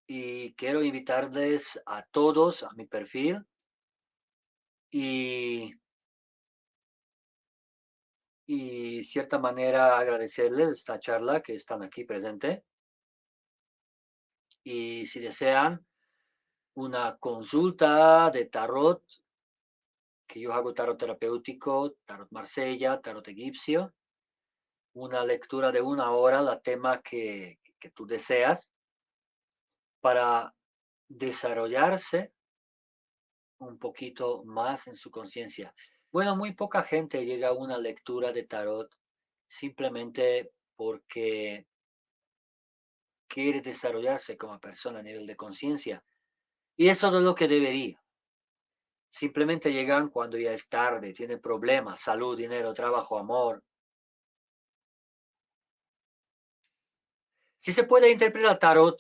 Y 0.08 0.54
quiero 0.56 0.84
invitarles 0.84 1.82
a 1.86 2.04
todos 2.12 2.64
a 2.64 2.72
mi 2.74 2.86
perfil 2.86 3.46
y, 4.92 5.74
y 8.46 9.04
cierta 9.04 9.40
manera 9.40 9.98
agradecerles 9.98 10.70
esta 10.70 11.00
charla 11.00 11.42
que 11.42 11.56
están 11.56 11.84
aquí 11.84 12.04
presente. 12.04 12.64
Y 14.64 15.06
si 15.06 15.20
desean 15.20 15.86
una 16.76 17.18
consulta 17.18 18.32
de 18.32 18.46
tarot, 18.46 19.04
que 20.28 20.40
yo 20.40 20.54
hago 20.54 20.74
tarot 20.74 20.98
terapéutico, 20.98 21.96
tarot 22.06 22.32
Marsella, 22.32 23.00
tarot 23.02 23.28
egipcio, 23.28 23.94
una 24.94 25.24
lectura 25.26 25.72
de 25.72 25.82
una 25.82 26.12
hora, 26.12 26.42
la 26.42 26.60
tema 26.62 27.02
que, 27.02 27.60
que 27.80 27.90
tú 27.92 28.06
deseas, 28.06 28.72
para 30.02 30.54
desarrollarse 31.08 32.34
un 33.60 33.78
poquito 33.78 34.44
más 34.44 34.88
en 34.88 34.96
su 34.96 35.10
conciencia. 35.12 35.74
Bueno, 36.12 36.36
muy 36.36 36.54
poca 36.54 36.84
gente 36.84 37.26
llega 37.26 37.50
a 37.50 37.54
una 37.54 37.78
lectura 37.78 38.32
de 38.32 38.44
tarot 38.44 38.94
simplemente 39.48 40.52
porque 40.76 41.68
quiere 43.34 43.62
desarrollarse 43.62 44.38
como 44.38 44.60
persona 44.60 45.00
a 45.00 45.04
nivel 45.04 45.26
de 45.26 45.36
conciencia. 45.36 46.04
Y 46.76 46.88
eso 46.90 47.08
es 47.08 47.24
lo 47.24 47.36
que 47.36 47.48
debería 47.48 48.04
simplemente 49.14 49.72
llegan 49.72 50.10
cuando 50.10 50.40
ya 50.40 50.54
es 50.54 50.68
tarde, 50.68 51.14
tienen 51.14 51.40
problemas, 51.40 52.00
salud, 52.00 52.36
dinero, 52.36 52.74
trabajo, 52.74 53.20
amor. 53.20 53.64
Si 57.58 57.72
se 57.72 57.84
puede 57.84 58.10
interpretar 58.10 58.58
tarot 58.58 59.00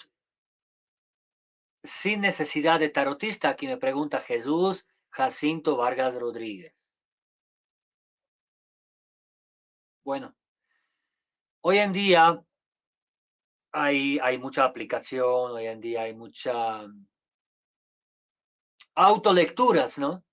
sin 1.83 2.21
necesidad 2.21 2.79
de 2.79 2.89
tarotista, 2.89 3.49
aquí 3.49 3.65
me 3.65 3.77
pregunta 3.77 4.21
Jesús 4.21 4.87
Jacinto 5.09 5.77
Vargas 5.77 6.13
Rodríguez. 6.13 6.75
Bueno, 10.03 10.35
hoy 11.61 11.79
en 11.79 11.91
día 11.91 12.39
hay, 13.73 14.37
mucha 14.37 14.65
aplicación, 14.65 15.51
hoy 15.51 15.65
en 15.65 15.81
día 15.81 16.03
hay 16.03 16.13
mucha 16.13 16.85
autolecturas, 18.95 19.97
¿no? 19.97 20.23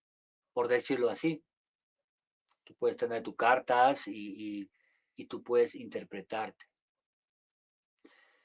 Por 0.53 0.68
decirlo 0.68 1.09
así. 1.09 1.42
Tú 2.64 2.74
puedes 2.76 2.98
tener 2.98 3.22
tus 3.22 3.35
cartas 3.35 4.07
y, 4.07 4.68
y, 5.16 5.24
tú 5.26 5.42
puedes 5.42 5.74
interpretarte. 5.74 6.66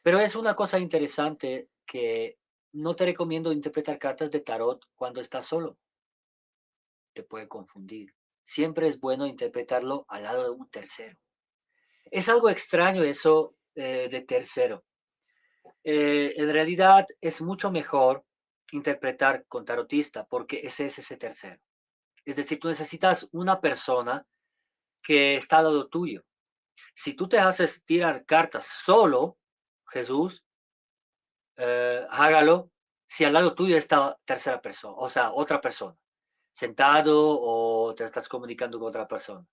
Pero 0.02 0.20
es 0.20 0.36
una 0.36 0.56
cosa 0.56 0.80
interesante 0.80 1.70
que 1.86 2.38
no 2.74 2.96
te 2.96 3.06
recomiendo 3.06 3.52
interpretar 3.52 4.00
cartas 4.00 4.32
de 4.32 4.40
tarot 4.40 4.86
cuando 4.96 5.20
estás 5.20 5.46
solo. 5.46 5.78
Te 7.14 7.24
puede 7.24 7.48
confundir. 7.48 8.14
Siempre 8.44 8.88
es 8.88 9.00
bueno 9.00 9.26
interpretarlo 9.26 10.06
al 10.08 10.24
lado 10.24 10.44
de 10.44 10.50
un 10.52 10.70
tercero. 10.70 11.18
Es 12.12 12.30
algo 12.30 12.50
extraño 12.50 13.04
eso 13.04 13.56
eh, 13.76 14.08
de 14.10 14.22
tercero. 14.22 14.84
Eh, 15.84 16.34
en 16.38 16.52
realidad 16.52 17.06
es 17.22 17.42
mucho 17.42 17.72
mejor 17.72 18.24
interpretar 18.72 19.46
con 19.48 19.66
tarotista, 19.66 20.26
porque 20.26 20.62
ese 20.64 20.86
es 20.86 21.00
ese 21.00 21.18
tercero. 21.18 21.60
Es 22.24 22.36
decir, 22.36 22.60
tú 22.60 22.68
necesitas 22.68 23.28
una 23.32 23.62
persona 23.62 24.26
que 25.04 25.36
está 25.36 25.60
al 25.60 25.66
lado 25.66 25.88
tuyo. 25.88 26.24
Si 26.94 27.14
tú 27.14 27.28
te 27.28 27.38
haces 27.38 27.84
tirar 27.86 28.26
cartas 28.26 28.66
solo, 28.66 29.38
Jesús, 29.88 30.44
eh, 31.58 32.06
hágalo 32.10 32.72
si 33.06 33.24
al 33.24 33.34
lado 33.34 33.54
tuyo 33.54 33.78
está 33.78 34.18
tercera 34.26 34.60
persona, 34.62 34.96
o 34.98 35.08
sea, 35.08 35.32
otra 35.32 35.62
persona, 35.62 35.96
sentado 36.52 37.40
o 37.40 37.94
te 37.94 38.04
estás 38.04 38.28
comunicando 38.28 38.80
con 38.80 38.90
otra 38.90 39.08
persona. 39.08 39.46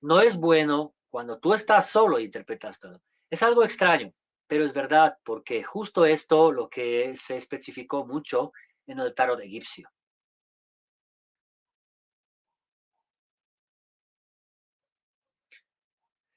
No 0.00 0.20
es 0.20 0.36
bueno 0.36 0.94
cuando 1.08 1.38
tú 1.38 1.54
estás 1.54 1.88
solo 1.88 2.18
e 2.18 2.24
interpretas 2.24 2.78
todo. 2.78 3.00
Es 3.30 3.42
algo 3.42 3.62
extraño, 3.62 4.12
pero 4.46 4.64
es 4.64 4.72
verdad, 4.72 5.18
porque 5.24 5.62
justo 5.62 6.06
esto 6.06 6.50
lo 6.52 6.68
que 6.68 7.14
se 7.16 7.36
especificó 7.36 8.06
mucho 8.06 8.52
en 8.86 8.98
el 9.00 9.14
tarot 9.14 9.40
egipcio. 9.40 9.90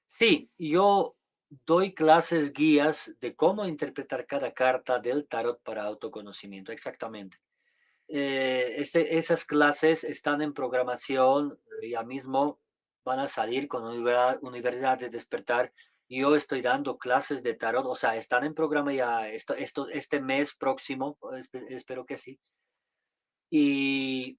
Sí, 0.05 0.51
yo 0.57 1.15
doy 1.65 1.93
clases 1.93 2.53
guías 2.53 3.15
de 3.21 3.35
cómo 3.35 3.65
interpretar 3.65 4.25
cada 4.25 4.53
carta 4.53 4.99
del 4.99 5.27
tarot 5.27 5.61
para 5.63 5.83
autoconocimiento, 5.83 6.71
exactamente. 6.71 7.37
Eh, 8.07 8.75
este, 8.77 9.17
esas 9.17 9.45
clases 9.45 10.03
están 10.03 10.41
en 10.41 10.53
programación, 10.53 11.57
ya 11.81 12.03
mismo 12.03 12.59
van 13.05 13.19
a 13.19 13.27
salir 13.27 13.69
con 13.69 13.83
Universidad 13.85 14.99
de 14.99 15.09
Despertar. 15.09 15.73
Yo 16.13 16.35
estoy 16.35 16.61
dando 16.61 16.97
clases 16.97 17.41
de 17.41 17.53
tarot, 17.53 17.85
o 17.85 17.95
sea, 17.95 18.17
están 18.17 18.43
en 18.43 18.53
programa 18.53 18.93
ya 18.93 19.29
esto, 19.29 19.53
esto, 19.55 19.87
este 19.87 20.19
mes 20.19 20.53
próximo, 20.53 21.17
espero 21.69 22.05
que 22.05 22.17
sí. 22.17 22.37
Y 23.49 24.37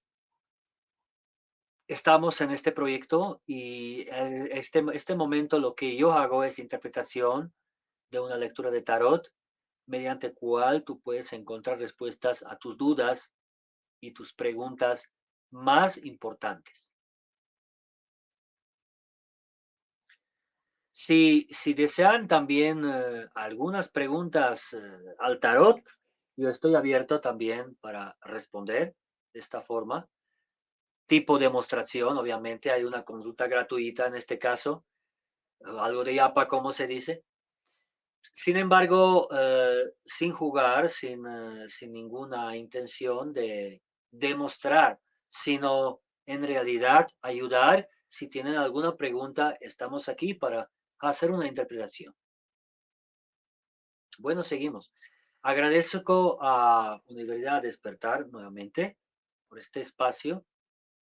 estamos 1.88 2.42
en 2.42 2.50
este 2.50 2.72
proyecto 2.72 3.40
y 3.46 4.02
eh, 4.02 4.50
este, 4.52 4.84
este 4.92 5.16
momento 5.16 5.58
lo 5.58 5.74
que 5.74 5.96
yo 5.96 6.12
hago 6.12 6.44
es 6.44 6.58
interpretación 6.58 7.54
de 8.10 8.20
una 8.20 8.36
lectura 8.36 8.70
de 8.70 8.82
tarot 8.82 9.32
mediante 9.86 10.34
cual 10.34 10.84
tú 10.84 11.00
puedes 11.00 11.32
encontrar 11.32 11.78
respuestas 11.78 12.44
a 12.46 12.58
tus 12.58 12.76
dudas 12.76 13.32
y 13.98 14.12
tus 14.12 14.34
preguntas 14.34 15.10
más 15.50 15.96
importantes. 15.96 16.91
Si, 21.04 21.48
si 21.50 21.74
desean 21.74 22.28
también 22.28 22.84
eh, 22.84 23.26
algunas 23.34 23.88
preguntas 23.88 24.72
eh, 24.74 24.78
al 25.18 25.40
tarot, 25.40 25.80
yo 26.36 26.48
estoy 26.48 26.74
abierto 26.74 27.20
también 27.20 27.76
para 27.80 28.16
responder 28.22 28.94
de 29.32 29.40
esta 29.40 29.62
forma 29.62 30.08
tipo 31.12 31.38
demostración, 31.38 32.16
obviamente 32.16 32.70
hay 32.70 32.84
una 32.84 33.04
consulta 33.04 33.46
gratuita 33.46 34.06
en 34.06 34.14
este 34.14 34.38
caso, 34.38 34.86
algo 35.60 36.04
de 36.04 36.14
yapa, 36.14 36.48
como 36.48 36.72
se 36.72 36.86
dice. 36.86 37.22
Sin 38.32 38.56
embargo, 38.56 39.28
eh, 39.30 39.92
sin 40.04 40.32
jugar, 40.32 40.88
sin, 40.88 41.26
eh, 41.26 41.68
sin 41.68 41.92
ninguna 41.92 42.56
intención 42.56 43.32
de 43.32 43.82
demostrar, 44.10 44.98
sino 45.28 46.00
en 46.24 46.44
realidad 46.44 47.06
ayudar. 47.20 47.86
Si 48.08 48.28
tienen 48.28 48.54
alguna 48.54 48.96
pregunta, 48.96 49.58
estamos 49.60 50.08
aquí 50.08 50.32
para 50.32 50.70
hacer 51.10 51.30
una 51.30 51.46
interpretación. 51.46 52.14
Bueno, 54.18 54.42
seguimos. 54.42 54.92
Agradezco 55.42 56.38
a 56.40 57.02
Universidad 57.06 57.62
Despertar 57.62 58.28
nuevamente 58.28 58.96
por 59.48 59.58
este 59.58 59.80
espacio 59.80 60.44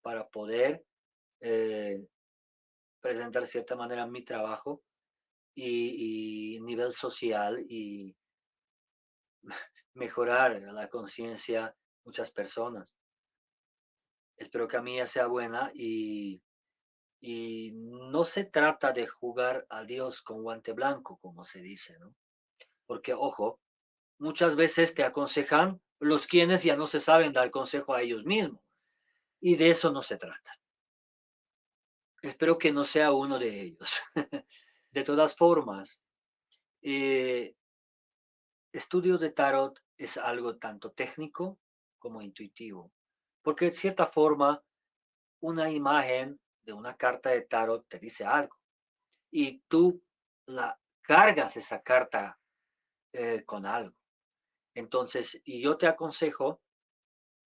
para 0.01 0.27
poder 0.27 0.83
eh, 1.39 2.07
presentar 2.99 3.43
de 3.43 3.47
cierta 3.47 3.75
manera 3.75 4.07
mi 4.07 4.23
trabajo 4.23 4.81
y, 5.53 6.59
nivel 6.61 6.91
social 6.93 7.59
y 7.69 8.15
mejorar 9.93 10.61
la 10.61 10.89
conciencia 10.89 11.75
muchas 12.03 12.31
personas. 12.31 12.95
Espero 14.37 14.67
que 14.67 14.77
a 14.77 14.81
mí 14.81 15.05
sea 15.05 15.27
buena 15.27 15.71
y, 15.75 16.41
y 17.21 17.71
no 17.73 18.23
se 18.23 18.45
trata 18.45 18.91
de 18.91 19.05
jugar 19.05 19.67
a 19.69 19.83
Dios 19.83 20.23
con 20.23 20.41
guante 20.41 20.73
blanco, 20.73 21.17
como 21.17 21.43
se 21.43 21.61
dice, 21.61 21.97
¿no? 21.99 22.15
Porque, 22.87 23.13
ojo, 23.13 23.61
muchas 24.17 24.55
veces 24.55 24.95
te 24.95 25.03
aconsejan 25.03 25.79
los 25.99 26.25
quienes 26.25 26.63
ya 26.63 26.75
no 26.75 26.87
se 26.87 26.99
saben 26.99 27.31
dar 27.31 27.51
consejo 27.51 27.93
a 27.93 28.01
ellos 28.01 28.25
mismos. 28.25 28.59
Y 29.39 29.55
de 29.55 29.69
eso 29.69 29.91
no 29.91 30.01
se 30.01 30.17
trata. 30.17 30.59
Espero 32.23 32.57
que 32.57 32.71
no 32.71 32.83
sea 32.83 33.13
uno 33.13 33.37
de 33.37 33.61
ellos. 33.61 34.01
de 34.91 35.03
todas 35.03 35.35
formas, 35.35 36.01
eh, 36.81 37.55
estudio 38.73 39.19
de 39.19 39.29
tarot 39.29 39.79
es 39.95 40.17
algo 40.17 40.57
tanto 40.57 40.91
técnico 40.91 41.59
como 41.99 42.23
intuitivo, 42.23 42.91
porque 43.43 43.65
de 43.65 43.73
cierta 43.73 44.07
forma 44.07 44.63
una 45.39 45.69
imagen 45.69 46.40
de 46.63 46.73
una 46.73 46.95
carta 46.95 47.29
de 47.29 47.41
tarot 47.41 47.87
te 47.87 47.99
dice 47.99 48.25
algo 48.25 48.57
y 49.31 49.59
tú 49.67 50.01
la 50.45 50.79
cargas 51.01 51.57
esa 51.57 51.81
carta 51.81 52.39
eh, 53.13 53.43
con 53.45 53.65
algo. 53.65 53.95
Entonces, 54.73 55.41
y 55.43 55.61
yo 55.61 55.77
te 55.77 55.87
aconsejo 55.87 56.61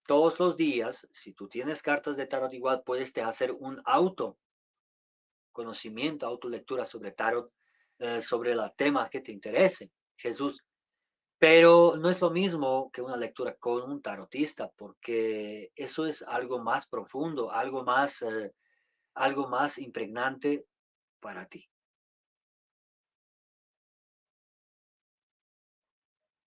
todos 0.06 0.38
los 0.38 0.56
días, 0.56 1.06
si 1.10 1.32
tú 1.32 1.48
tienes 1.48 1.82
cartas 1.82 2.16
de 2.16 2.26
tarot 2.26 2.52
igual, 2.54 2.82
puedes 2.84 3.16
hacer 3.18 3.52
un 3.52 3.82
auto 3.84 4.38
conocimiento, 5.50 6.26
autolectura 6.26 6.84
sobre 6.84 7.12
tarot, 7.12 7.50
eh, 7.98 8.20
sobre 8.20 8.52
el 8.52 8.60
tema 8.76 9.08
que 9.08 9.20
te 9.20 9.32
interese, 9.32 9.90
Jesús. 10.16 10.62
Pero 11.38 11.96
no 11.96 12.08
es 12.08 12.20
lo 12.20 12.30
mismo 12.30 12.90
que 12.92 13.02
una 13.02 13.16
lectura 13.16 13.54
con 13.56 13.90
un 13.90 14.00
tarotista, 14.00 14.70
porque 14.76 15.72
eso 15.74 16.06
es 16.06 16.22
algo 16.22 16.58
más 16.60 16.86
profundo, 16.86 17.50
algo 17.50 17.84
más, 17.84 18.22
eh, 18.22 18.52
algo 19.16 19.48
más 19.48 19.78
impregnante 19.78 20.66
para 21.20 21.46
ti. 21.46 21.68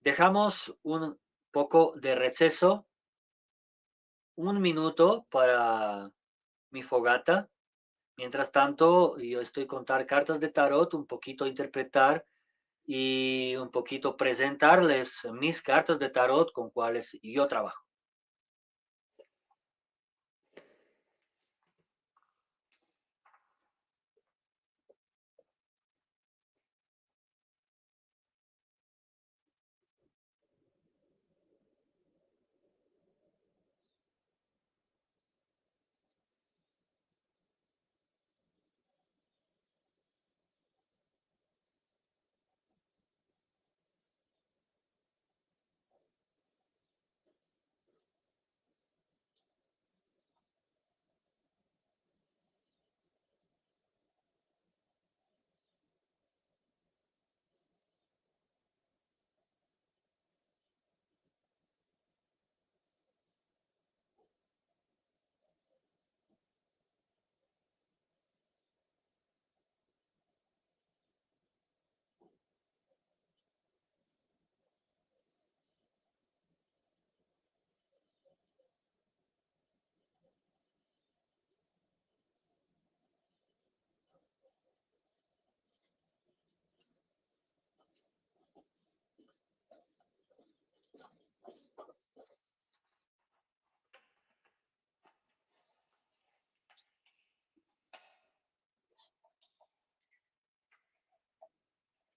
Dejamos 0.01 0.74
un 0.84 1.20
poco 1.51 1.93
de 1.97 2.15
receso 2.15 2.88
un 4.36 4.61
minuto 4.61 5.26
para 5.30 6.09
mi 6.72 6.84
fogata. 6.84 7.49
Mientras 8.15 8.51
tanto, 8.51 9.17
yo 9.17 9.41
estoy 9.41 9.65
contar 9.65 10.05
cartas 10.05 10.39
de 10.39 10.49
tarot, 10.49 10.93
un 10.93 11.05
poquito 11.05 11.45
interpretar 11.45 12.26
y 12.86 13.55
un 13.57 13.72
poquito 13.72 14.15
presentarles 14.15 15.28
mis 15.34 15.61
cartas 15.61 15.99
de 15.99 16.09
tarot 16.09 16.51
con 16.53 16.70
cuales 16.70 17.17
yo 17.22 17.47
trabajo. 17.47 17.88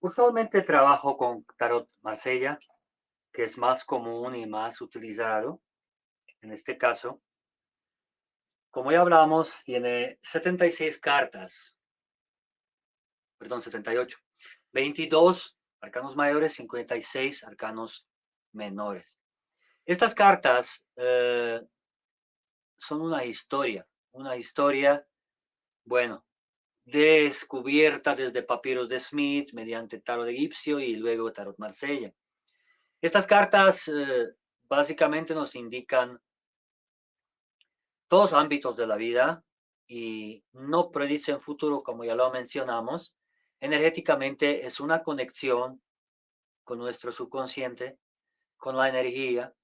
Usualmente 0.02 0.62
trabajo 0.62 1.16
con 1.16 1.46
Tarot 1.56 1.88
Marsella, 2.00 2.58
que 3.32 3.44
es 3.44 3.56
más 3.56 3.84
común 3.84 4.34
y 4.34 4.46
más 4.46 4.80
utilizado. 4.80 5.62
En 6.40 6.50
este 6.50 6.76
caso, 6.76 7.22
como 8.72 8.90
ya 8.90 9.00
hablamos, 9.00 9.62
tiene 9.62 10.18
76 10.20 10.98
cartas, 10.98 11.78
perdón, 13.38 13.62
78, 13.62 14.18
22 14.72 15.56
arcanos 15.80 16.16
mayores, 16.16 16.54
56 16.54 17.44
arcanos 17.44 18.04
menores. 18.50 19.20
Estas 19.86 20.16
cartas 20.16 20.84
eh, 20.96 21.60
son 22.76 23.02
una 23.02 23.24
historia, 23.24 23.86
una 24.10 24.36
historia, 24.36 25.06
bueno, 25.84 26.24
descubierta 26.84 28.14
desde 28.14 28.42
papiros 28.42 28.88
de 28.88 28.98
Smith 28.98 29.52
mediante 29.52 30.00
tarot 30.00 30.28
egipcio 30.28 30.80
y 30.80 30.96
luego 30.96 31.32
tarot 31.32 31.58
Marsella. 31.58 32.12
Estas 33.00 33.26
cartas 33.26 33.88
eh, 33.88 34.34
básicamente 34.64 35.34
nos 35.34 35.54
indican 35.54 36.20
todos 38.08 38.32
ámbitos 38.32 38.76
de 38.76 38.86
la 38.86 38.96
vida 38.96 39.44
y 39.86 40.44
no 40.52 40.90
predicen 40.90 41.40
futuro, 41.40 41.82
como 41.82 42.04
ya 42.04 42.14
lo 42.14 42.30
mencionamos. 42.30 43.14
Energéticamente 43.60 44.64
es 44.66 44.80
una 44.80 45.02
conexión 45.02 45.82
con 46.64 46.78
nuestro 46.78 47.12
subconsciente, 47.12 47.98
con 48.56 48.76
la 48.76 48.88
energía, 48.88 49.54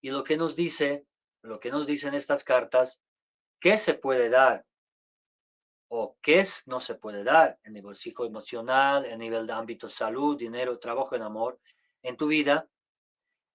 y 0.00 0.10
lo 0.10 0.24
que 0.24 0.36
nos 0.36 0.56
dice, 0.56 1.06
lo 1.42 1.60
que 1.60 1.70
nos 1.70 1.86
dicen 1.86 2.14
estas 2.14 2.42
cartas, 2.42 3.02
qué 3.60 3.76
se 3.76 3.94
puede 3.94 4.28
dar 4.30 4.64
o 5.92 6.16
qué 6.22 6.44
no 6.66 6.78
se 6.78 6.94
puede 6.94 7.24
dar 7.24 7.58
en 7.64 7.72
nivel 7.72 7.96
psicoemocional, 7.96 9.04
en 9.06 9.18
nivel 9.18 9.46
de 9.46 9.52
ámbito 9.52 9.88
salud, 9.88 10.38
dinero, 10.38 10.78
trabajo 10.78 11.16
en 11.16 11.22
amor, 11.22 11.58
en 12.02 12.16
tu 12.16 12.28
vida, 12.28 12.68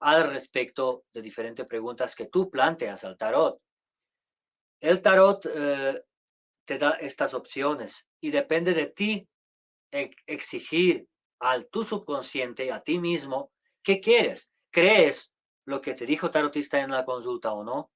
al 0.02 0.30
respecto 0.30 1.06
de 1.14 1.22
diferentes 1.22 1.66
preguntas 1.66 2.14
que 2.14 2.28
tú 2.28 2.50
planteas 2.50 3.06
al 3.06 3.18
tarot. 3.18 3.62
El 4.82 5.02
tarot 5.02 5.46
eh, 5.46 6.04
te 6.66 6.78
da 6.78 6.92
estas 6.92 7.34
opciones 7.34 8.06
y 8.20 8.32
depende 8.32 8.74
de 8.74 8.88
ti 8.88 9.28
exigir 9.92 11.08
al 11.40 11.68
tu 11.68 11.84
subconsciente, 11.84 12.70
a 12.70 12.82
ti 12.82 13.00
mismo, 13.00 13.52
qué 13.82 14.02
quieres. 14.02 14.52
¿Crees 14.72 15.32
lo 15.64 15.80
que 15.80 15.94
te 15.94 16.06
dijo 16.06 16.30
tarotista 16.30 16.82
en 16.82 16.92
la 16.92 17.06
consulta 17.06 17.54
o 17.54 17.64
no? 17.64 17.92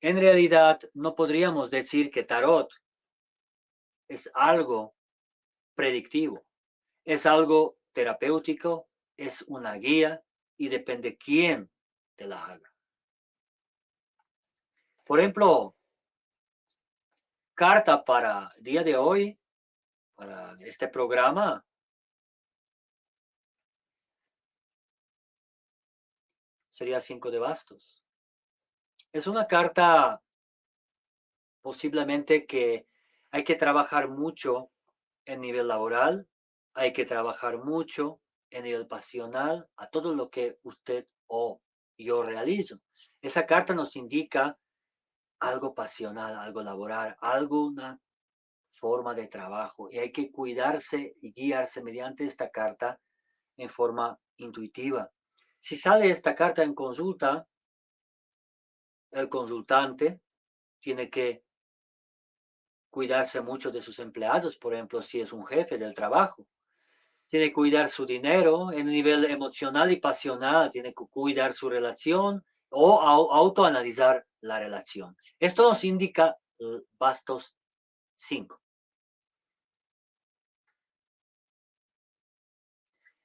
En 0.00 0.20
realidad, 0.20 0.80
no 0.94 1.14
podríamos 1.14 1.70
decir 1.70 2.10
que 2.10 2.22
tarot 2.22 2.70
es 4.08 4.30
algo 4.34 4.94
predictivo, 5.74 6.44
es 7.04 7.26
algo 7.26 7.78
terapéutico, 7.92 8.88
es 9.16 9.42
una 9.42 9.74
guía 9.74 10.22
y 10.56 10.68
depende 10.68 11.16
quién 11.16 11.70
te 12.14 12.26
la 12.26 12.44
haga. 12.44 12.72
Por 15.04 15.20
ejemplo, 15.20 15.74
carta 17.54 18.04
para 18.04 18.48
día 18.60 18.82
de 18.82 18.96
hoy, 18.96 19.38
para 20.14 20.56
este 20.60 20.88
programa. 20.88 21.64
Sería 26.68 27.00
cinco 27.00 27.30
de 27.30 27.38
bastos. 27.38 28.05
Es 29.16 29.26
una 29.26 29.46
carta 29.46 30.20
posiblemente 31.62 32.44
que 32.44 32.86
hay 33.30 33.44
que 33.44 33.54
trabajar 33.54 34.10
mucho 34.10 34.72
en 35.24 35.40
nivel 35.40 35.68
laboral, 35.68 36.28
hay 36.74 36.92
que 36.92 37.06
trabajar 37.06 37.56
mucho 37.64 38.20
en 38.50 38.64
nivel 38.64 38.86
pasional 38.86 39.66
a 39.76 39.88
todo 39.88 40.14
lo 40.14 40.28
que 40.28 40.58
usted 40.64 41.06
o 41.28 41.62
yo 41.96 42.24
realizo. 42.24 42.78
Esa 43.22 43.46
carta 43.46 43.72
nos 43.72 43.96
indica 43.96 44.58
algo 45.40 45.74
pasional, 45.74 46.36
algo 46.36 46.62
laboral, 46.62 47.16
alguna 47.22 47.98
forma 48.70 49.14
de 49.14 49.28
trabajo 49.28 49.90
y 49.90 49.98
hay 49.98 50.12
que 50.12 50.30
cuidarse 50.30 51.16
y 51.22 51.32
guiarse 51.32 51.82
mediante 51.82 52.26
esta 52.26 52.50
carta 52.50 53.00
en 53.56 53.70
forma 53.70 54.20
intuitiva. 54.36 55.10
Si 55.58 55.74
sale 55.74 56.10
esta 56.10 56.34
carta 56.34 56.62
en 56.62 56.74
consulta, 56.74 57.48
el 59.10 59.28
consultante 59.28 60.20
tiene 60.78 61.08
que 61.10 61.42
cuidarse 62.90 63.40
mucho 63.40 63.70
de 63.70 63.80
sus 63.80 63.98
empleados, 63.98 64.56
por 64.56 64.74
ejemplo, 64.74 65.02
si 65.02 65.20
es 65.20 65.32
un 65.32 65.46
jefe 65.46 65.78
del 65.78 65.94
trabajo. 65.94 66.46
Tiene 67.26 67.46
que 67.48 67.52
cuidar 67.52 67.88
su 67.88 68.06
dinero 68.06 68.72
en 68.72 68.86
nivel 68.86 69.24
emocional 69.26 69.90
y 69.90 69.96
pasional, 69.96 70.70
tiene 70.70 70.94
que 70.94 71.04
cuidar 71.10 71.52
su 71.52 71.68
relación 71.68 72.44
o 72.70 73.00
autoanalizar 73.00 74.24
la 74.40 74.58
relación. 74.60 75.16
Esto 75.38 75.68
nos 75.68 75.84
indica 75.84 76.36
eh, 76.58 76.82
bastos 76.98 77.54
5. 78.16 78.60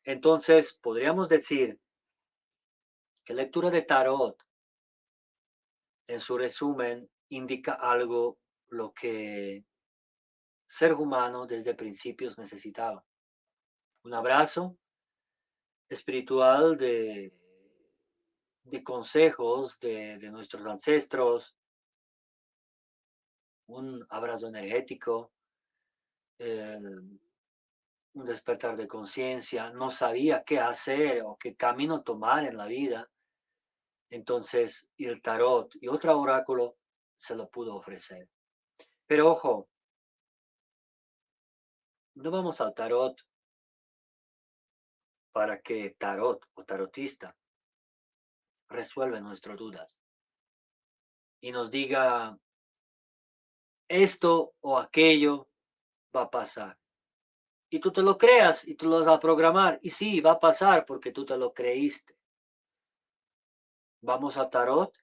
Entonces, 0.03 0.77
podríamos 0.81 1.29
decir 1.29 1.79
que 3.23 3.33
lectura 3.33 3.69
de 3.69 3.83
tarot, 3.83 4.35
en 6.07 6.19
su 6.19 6.37
resumen, 6.37 7.09
indica 7.29 7.73
algo 7.73 8.37
lo 8.69 8.93
que 8.93 9.63
ser 10.67 10.93
humano 10.93 11.45
desde 11.45 11.75
principios 11.75 12.37
necesitaba. 12.37 13.03
Un 14.03 14.13
abrazo 14.13 14.77
espiritual 15.89 16.77
de 16.77 17.33
de 18.63 18.83
consejos 18.83 19.79
de, 19.79 20.17
nuestros 20.31 20.65
ancestros, 20.65 21.55
un 23.67 24.05
abrazo 24.09 24.47
energético, 24.47 25.31
eh, 26.39 26.79
un 28.13 28.25
despertar 28.25 28.75
de 28.75 28.87
conciencia, 28.87 29.71
no 29.71 29.89
sabía 29.89 30.43
qué 30.43 30.59
hacer 30.59 31.23
o 31.23 31.37
qué 31.37 31.55
camino 31.55 32.01
tomar 32.01 32.45
en 32.45 32.57
la 32.57 32.65
vida. 32.65 33.09
Entonces, 34.11 34.87
el 34.97 35.21
tarot 35.21 35.73
y 35.81 35.87
otro 35.87 36.19
oráculo 36.19 36.77
se 37.15 37.35
lo 37.35 37.49
pudo 37.49 37.75
ofrecer. 37.75 38.29
Pero 39.07 39.31
ojo, 39.31 39.69
no 42.15 42.29
vamos 42.29 42.59
al 42.59 42.73
tarot 42.73 43.17
para 45.31 45.61
que 45.61 45.95
tarot 45.97 46.45
o 46.55 46.65
tarotista 46.65 47.35
resuelve 48.67 49.21
nuestras 49.21 49.57
dudas 49.57 50.01
y 51.39 51.51
nos 51.53 51.71
diga 51.71 52.37
esto 53.87 54.53
o 54.59 54.77
aquello 54.77 55.47
va 56.15 56.23
a 56.23 56.29
pasar. 56.29 56.77
Y 57.69 57.79
tú 57.79 57.91
te 57.91 58.01
lo 58.01 58.17
creas 58.17 58.67
y 58.67 58.75
tú 58.75 58.87
lo 58.87 58.99
vas 58.99 59.07
a 59.07 59.19
programar. 59.19 59.79
Y 59.81 59.89
sí, 59.89 60.19
va 60.19 60.31
a 60.31 60.39
pasar 60.39 60.85
porque 60.85 61.13
tú 61.13 61.25
te 61.25 61.37
lo 61.37 61.53
creíste. 61.53 62.20
Vamos 64.01 64.37
a 64.37 64.49
tarot 64.49 64.95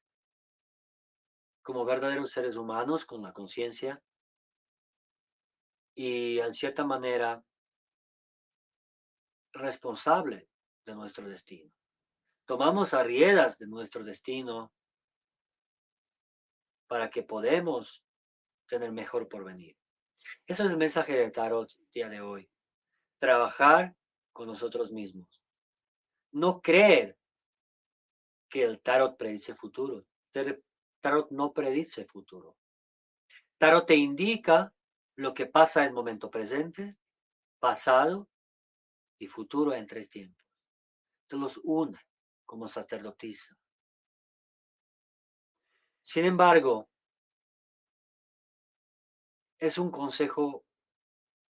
como 1.63 1.85
verdaderos 1.85 2.31
seres 2.31 2.57
humanos 2.57 3.05
con 3.05 3.23
la 3.23 3.33
conciencia 3.33 4.03
y 5.95 6.39
en 6.39 6.53
cierta 6.55 6.85
manera 6.85 7.43
responsable 9.53 10.49
de 10.85 10.95
nuestro 10.95 11.29
destino 11.29 11.73
tomamos 12.49 12.95
arriedas 12.95 13.59
de 13.59 13.67
nuestro 13.67 14.03
destino 14.03 14.73
para 16.89 17.11
que 17.11 17.23
podamos 17.23 18.03
tener 18.67 18.91
mejor 18.91 19.29
porvenir. 19.29 19.77
Eso 20.47 20.65
es 20.65 20.71
el 20.71 20.79
mensaje 20.79 21.13
de 21.13 21.31
Tarot 21.31 21.71
día 21.93 22.09
de 22.09 22.23
hoy. 22.23 22.51
Trabajar 23.19 23.95
con 24.33 24.47
nosotros 24.49 24.93
mismos. 24.93 25.43
No 26.33 26.63
creer 26.63 27.19
que 28.49 28.63
el 28.63 28.81
Tarot 28.81 29.17
predice 29.17 29.55
futuro. 29.55 30.05
Tarot 31.01 31.31
no 31.31 31.53
predice 31.53 32.05
futuro. 32.07 32.57
Tarot 33.59 33.87
te 33.87 33.97
indica 33.97 34.73
lo 35.17 35.35
que 35.35 35.47
pasa 35.47 35.83
en 35.83 35.89
el 35.89 35.95
momento 35.95 36.31
presente, 36.31 36.97
pasado 37.59 38.29
y 39.19 39.27
futuro 39.27 39.75
en 39.75 39.87
tres 39.87 40.09
tiempos. 40.09 40.45
Te 41.27 41.37
los 41.37 41.61
une 41.65 41.99
como 42.45 42.69
sacerdotisa. 42.69 43.57
Sin 46.03 46.25
embargo, 46.25 46.89
es 49.59 49.77
un 49.77 49.91
consejo 49.91 50.65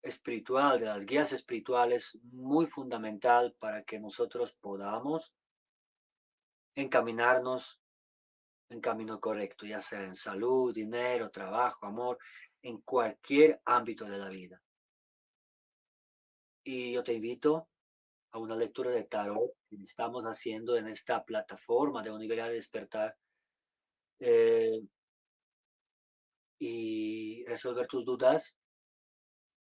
espiritual, 0.02 0.80
de 0.80 0.86
las 0.86 1.06
guías 1.06 1.32
espirituales, 1.34 2.18
muy 2.24 2.66
fundamental 2.66 3.54
para 3.60 3.84
que 3.84 4.00
nosotros 4.00 4.54
podamos 4.54 5.34
encaminarnos 6.82 7.80
en 8.70 8.82
camino 8.82 9.20
correcto, 9.20 9.66
ya 9.66 9.82
sea 9.82 10.04
en 10.04 10.16
salud, 10.16 10.74
dinero, 10.74 11.30
trabajo, 11.30 11.86
amor, 11.86 12.18
en 12.62 12.82
cualquier 12.82 13.62
ámbito 13.66 14.06
de 14.06 14.18
la 14.18 14.30
vida. 14.30 14.62
Y 16.64 16.94
yo 16.94 17.04
te 17.04 17.14
invito 17.14 17.70
a 18.32 18.38
una 18.38 18.56
lectura 18.56 18.92
de 18.92 19.04
tarot 19.06 19.54
que 19.70 19.78
estamos 19.82 20.26
haciendo 20.26 20.78
en 20.78 20.88
esta 20.88 21.24
plataforma 21.24 22.04
de 22.04 22.12
Universidad 22.12 22.48
de 22.48 22.56
Despertar 22.56 23.18
eh, 24.20 24.82
y 26.60 27.44
resolver 27.46 27.88
tus 27.88 28.06
dudas 28.06 28.56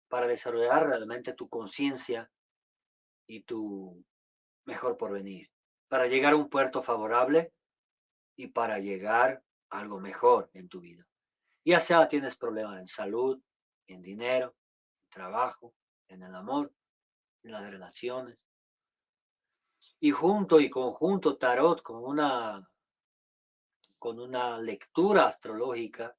para 0.07 0.27
desarrollar 0.27 0.87
realmente 0.87 1.33
tu 1.33 1.47
conciencia 1.47 2.29
y 3.27 3.43
tu 3.43 4.03
mejor 4.65 4.97
porvenir, 4.97 5.49
para 5.89 6.07
llegar 6.07 6.33
a 6.33 6.37
un 6.37 6.49
puerto 6.49 6.81
favorable 6.81 7.51
y 8.37 8.47
para 8.47 8.79
llegar 8.79 9.43
a 9.69 9.79
algo 9.79 9.99
mejor 9.99 10.49
en 10.53 10.69
tu 10.69 10.79
vida. 10.79 11.05
Ya 11.65 11.79
sea 11.79 12.07
tienes 12.07 12.37
problemas 12.37 12.79
en 12.79 12.87
salud, 12.87 13.41
en 13.87 14.01
dinero, 14.01 14.55
en 15.03 15.09
trabajo, 15.09 15.75
en 16.07 16.23
el 16.23 16.33
amor, 16.33 16.71
en 17.43 17.51
las 17.51 17.69
relaciones. 17.69 18.45
Y 19.99 20.11
junto 20.11 20.59
y 20.59 20.69
conjunto 20.69 21.37
tarot 21.37 21.81
con 21.81 22.03
una 22.03 22.65
con 23.97 24.17
una 24.17 24.57
lectura 24.57 25.25
astrológica 25.25 26.15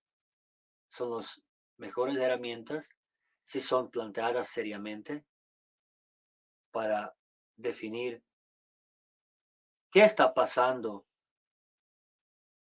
son 0.87 1.17
las 1.17 1.43
mejores 1.79 2.17
herramientas 2.19 2.87
si 3.43 3.59
son 3.59 3.91
planteadas 3.91 4.49
seriamente 4.49 5.25
para 6.71 7.17
definir 7.57 8.23
qué 9.91 10.05
está 10.05 10.33
pasando 10.33 11.07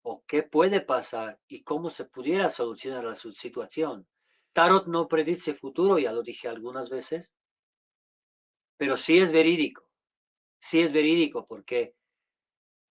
o 0.03 0.25
qué 0.27 0.43
puede 0.43 0.81
pasar 0.81 1.41
y 1.49 1.63
cómo 1.63 1.89
se 1.89 2.05
pudiera 2.05 2.51
solucionar 2.51 3.05
la 3.05 3.15
situación. 3.15 4.07
Tarot 4.53 4.87
no 4.87 5.09
predice 5.09 5.55
futuro, 5.55 5.99
ya 5.99 6.13
lo 6.13 6.23
dije 6.23 6.49
algunas 6.49 6.91
veces, 6.91 7.33
pero 8.77 8.97
sí 8.97 9.19
es 9.19 9.33
verídico, 9.33 9.89
sí 10.59 10.81
es 10.81 10.93
verídico 10.93 11.47
porque 11.47 11.97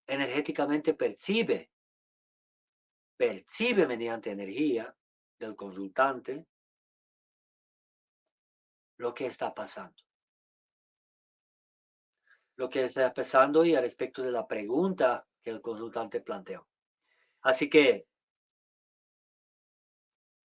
energéticamente 0.07 0.93
percibe, 0.93 1.71
percibe 3.15 3.87
mediante 3.87 4.31
energía 4.31 4.93
del 5.39 5.55
consultante 5.55 6.45
lo 8.97 9.13
que 9.13 9.27
está 9.27 9.53
pasando. 9.53 10.01
Lo 12.63 12.69
que 12.69 12.85
está 12.85 13.13
pasando 13.13 13.65
y 13.65 13.75
al 13.75 13.81
respecto 13.81 14.23
de 14.23 14.31
la 14.31 14.47
pregunta 14.47 15.27
que 15.41 15.49
el 15.49 15.59
consultante 15.59 16.21
planteó. 16.21 16.65
Así 17.41 17.69
que 17.69 18.07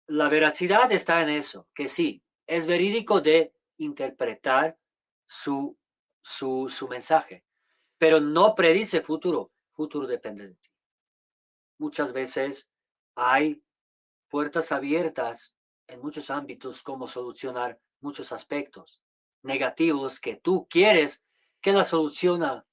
la 0.09 0.29
veracidad 0.29 0.91
está 0.91 1.23
en 1.23 1.29
eso, 1.29 1.69
que 1.73 1.89
sí, 1.89 2.21
es 2.45 2.67
verídico 2.67 3.21
de 3.21 3.55
interpretar 3.77 4.77
su, 5.27 5.79
su, 6.21 6.69
su 6.69 6.89
mensaje, 6.89 7.45
pero 7.99 8.19
no 8.19 8.57
predice 8.57 9.01
futuro. 9.01 9.53
Futuro 9.71 10.09
depende 10.09 10.49
de 10.49 10.55
ti. 10.57 10.71
Muchas 11.79 12.13
veces 12.13 12.69
hay 13.15 13.63
puertas 14.29 14.73
abiertas 14.73 15.55
en 15.87 16.01
muchos 16.01 16.31
ámbitos 16.31 16.83
como 16.83 17.07
solucionar 17.07 17.79
muchos 18.01 18.33
aspectos 18.33 19.05
negativos 19.45 20.19
que 20.19 20.35
tú 20.35 20.67
quieres 20.69 21.23
la 21.77 21.85
soluciona 21.85 22.67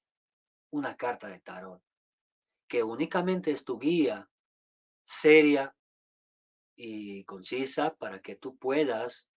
una 0.70 0.96
carta 0.96 1.28
de 1.28 1.40
tarot, 1.40 1.82
que 2.68 2.82
únicamente 2.82 3.50
es 3.50 3.64
tu 3.64 3.78
guía 3.78 4.28
seria 5.04 5.74
y 6.76 7.24
concisa 7.24 7.94
para 7.94 8.20
que 8.20 8.36
tú 8.36 8.56
puedas 8.58 9.28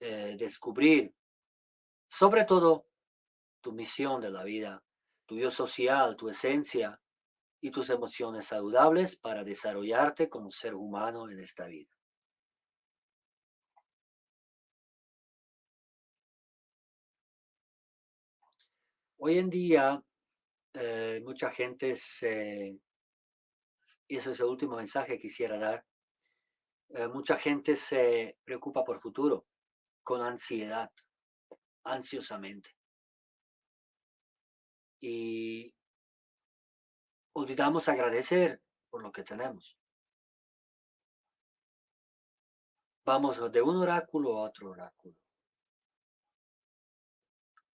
eh, 0.00 0.36
descubrir 0.38 1.14
sobre 2.08 2.44
todo 2.44 2.86
tu 3.60 3.72
misión 3.72 4.20
de 4.20 4.30
la 4.30 4.44
vida, 4.44 4.82
tu 5.26 5.36
yo 5.36 5.50
social, 5.50 6.16
tu 6.16 6.28
esencia 6.28 7.00
y 7.60 7.70
tus 7.70 7.90
emociones 7.90 8.46
saludables 8.46 9.16
para 9.16 9.44
desarrollarte 9.44 10.28
como 10.28 10.50
ser 10.50 10.74
humano 10.74 11.28
en 11.30 11.40
esta 11.40 11.66
vida. 11.66 11.95
Hoy 19.28 19.38
en 19.38 19.50
día, 19.50 20.00
eh, 20.72 21.20
mucha 21.24 21.50
gente 21.50 21.96
se, 21.96 22.78
y 24.06 24.16
eso 24.16 24.30
es 24.30 24.38
el 24.38 24.46
último 24.46 24.76
mensaje 24.76 25.14
que 25.14 25.18
quisiera 25.18 25.58
dar, 25.58 25.84
eh, 26.90 27.08
mucha 27.08 27.36
gente 27.36 27.74
se 27.74 28.38
preocupa 28.44 28.84
por 28.84 29.00
futuro 29.00 29.48
con 30.04 30.22
ansiedad, 30.22 30.92
ansiosamente. 31.82 32.70
Y 35.00 35.74
olvidamos 37.32 37.88
agradecer 37.88 38.62
por 38.88 39.02
lo 39.02 39.10
que 39.10 39.24
tenemos. 39.24 39.76
Vamos 43.04 43.50
de 43.50 43.60
un 43.60 43.74
oráculo 43.74 44.38
a 44.38 44.44
otro 44.44 44.70
oráculo. 44.70 45.16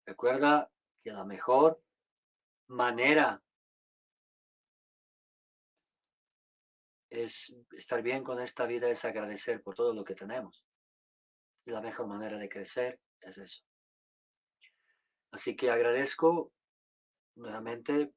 Recuerda 0.05 0.69
la 1.13 1.23
mejor 1.23 1.81
manera 2.67 3.41
es 7.09 7.55
estar 7.71 8.01
bien 8.01 8.23
con 8.23 8.39
esta 8.39 8.65
vida 8.65 8.87
es 8.89 9.03
agradecer 9.03 9.61
por 9.63 9.75
todo 9.75 9.93
lo 9.93 10.03
que 10.03 10.15
tenemos. 10.15 10.63
Y 11.65 11.71
la 11.71 11.81
mejor 11.81 12.07
manera 12.07 12.37
de 12.37 12.49
crecer 12.49 12.99
es 13.21 13.37
eso. 13.37 13.63
Así 15.31 15.55
que 15.55 15.69
agradezco 15.69 16.51
nuevamente 17.35 18.13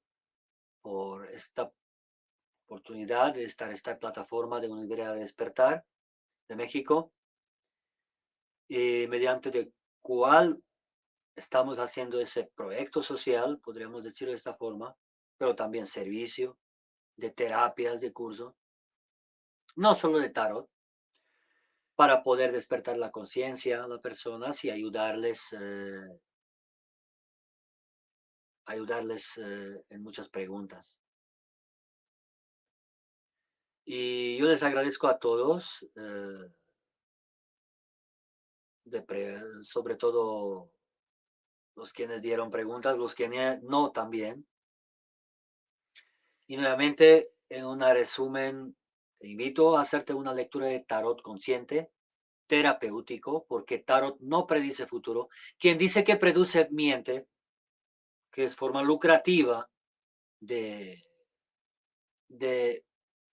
por 0.82 1.30
esta 1.30 1.72
oportunidad 2.66 3.34
de 3.34 3.44
estar 3.44 3.68
en 3.68 3.74
esta 3.74 3.98
plataforma 3.98 4.60
de 4.60 4.68
Universidad 4.68 5.14
de 5.14 5.20
Despertar 5.20 5.84
de 6.48 6.56
México, 6.56 7.12
y 8.68 9.06
mediante 9.06 9.50
de 9.50 9.70
cual 10.00 10.62
estamos 11.34 11.78
haciendo 11.78 12.20
ese 12.20 12.44
proyecto 12.54 13.02
social, 13.02 13.58
podríamos 13.60 14.04
decirlo 14.04 14.32
de 14.32 14.36
esta 14.36 14.54
forma, 14.54 14.96
pero 15.36 15.56
también 15.56 15.86
servicio 15.86 16.58
de 17.16 17.30
terapias, 17.30 18.00
de 18.00 18.12
curso, 18.12 18.56
no 19.76 19.94
solo 19.94 20.18
de 20.18 20.30
tarot, 20.30 20.68
para 21.94 22.22
poder 22.22 22.52
despertar 22.52 22.98
la 22.98 23.10
conciencia 23.10 23.84
a 23.84 23.88
las 23.88 24.00
personas 24.00 24.64
y 24.64 24.70
ayudarles, 24.70 25.56
eh, 25.58 26.20
ayudarles 28.66 29.38
eh, 29.38 29.84
en 29.88 30.02
muchas 30.02 30.28
preguntas. 30.28 30.98
Y 33.84 34.38
yo 34.38 34.46
les 34.46 34.62
agradezco 34.62 35.08
a 35.08 35.18
todos, 35.18 35.86
eh, 35.96 36.50
sobre 39.62 39.96
todo 39.96 40.70
los 41.74 41.92
quienes 41.92 42.22
dieron 42.22 42.50
preguntas, 42.50 42.98
los 42.98 43.14
que 43.14 43.28
no 43.62 43.90
también. 43.92 44.46
Y 46.46 46.56
nuevamente, 46.56 47.32
en 47.48 47.64
un 47.64 47.80
resumen, 47.80 48.76
te 49.18 49.28
invito 49.28 49.76
a 49.76 49.82
hacerte 49.82 50.12
una 50.12 50.34
lectura 50.34 50.66
de 50.66 50.80
tarot 50.80 51.22
consciente, 51.22 51.90
terapéutico, 52.46 53.46
porque 53.46 53.78
tarot 53.78 54.18
no 54.20 54.46
predice 54.46 54.86
futuro. 54.86 55.28
Quien 55.58 55.78
dice 55.78 56.04
que 56.04 56.16
produce 56.16 56.68
miente, 56.70 57.26
que 58.30 58.44
es 58.44 58.56
forma 58.56 58.82
lucrativa 58.82 59.68
de, 60.40 61.02
de 62.28 62.84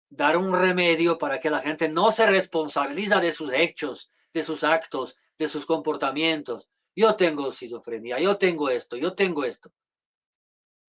dar 0.08 0.36
un 0.36 0.52
remedio 0.52 1.18
para 1.18 1.40
que 1.40 1.50
la 1.50 1.60
gente 1.60 1.88
no 1.88 2.10
se 2.10 2.26
responsabiliza 2.26 3.20
de 3.20 3.32
sus 3.32 3.52
hechos, 3.52 4.10
de 4.32 4.42
sus 4.42 4.64
actos, 4.64 5.16
de 5.38 5.46
sus 5.46 5.66
comportamientos, 5.66 6.68
yo 6.96 7.14
tengo 7.14 7.48
esquizofrenia, 7.48 8.18
yo 8.18 8.38
tengo 8.38 8.70
esto, 8.70 8.96
yo 8.96 9.14
tengo 9.14 9.44
esto. 9.44 9.70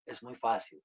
Es 0.06 0.24
muy 0.24 0.36
fácil 0.36 0.82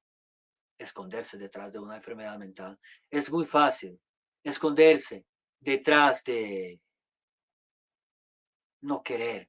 esconderse 0.77 1.39
detrás 1.39 1.73
de 1.73 1.79
una 1.79 1.97
enfermedad 1.97 2.37
mental. 2.39 2.79
Es 3.09 3.31
muy 3.31 3.47
fácil 3.47 4.01
esconderse 4.43 5.25
detrás 5.61 6.25
de 6.25 6.81
no 8.81 9.01
querer 9.01 9.49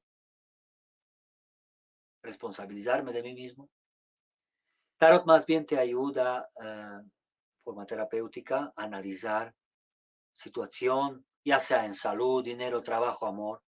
responsabilizarme 2.22 3.12
de 3.12 3.24
mí 3.24 3.34
mismo. 3.34 3.68
Tarot 5.00 5.26
más 5.26 5.44
bien 5.46 5.66
te 5.66 5.80
ayuda, 5.80 6.50
uh, 6.56 7.10
forma 7.64 7.86
terapéutica, 7.86 8.72
a 8.76 8.84
analizar 8.84 9.54
situación, 10.32 11.26
ya 11.44 11.60
sea 11.60 11.84
en 11.86 11.96
salud, 11.96 12.44
dinero, 12.44 12.82
trabajo, 12.84 13.26
amor, 13.26 13.64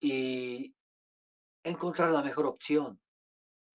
y 0.00 0.74
encontrar 1.62 2.10
la 2.10 2.22
mejor 2.22 2.46
opción, 2.46 3.00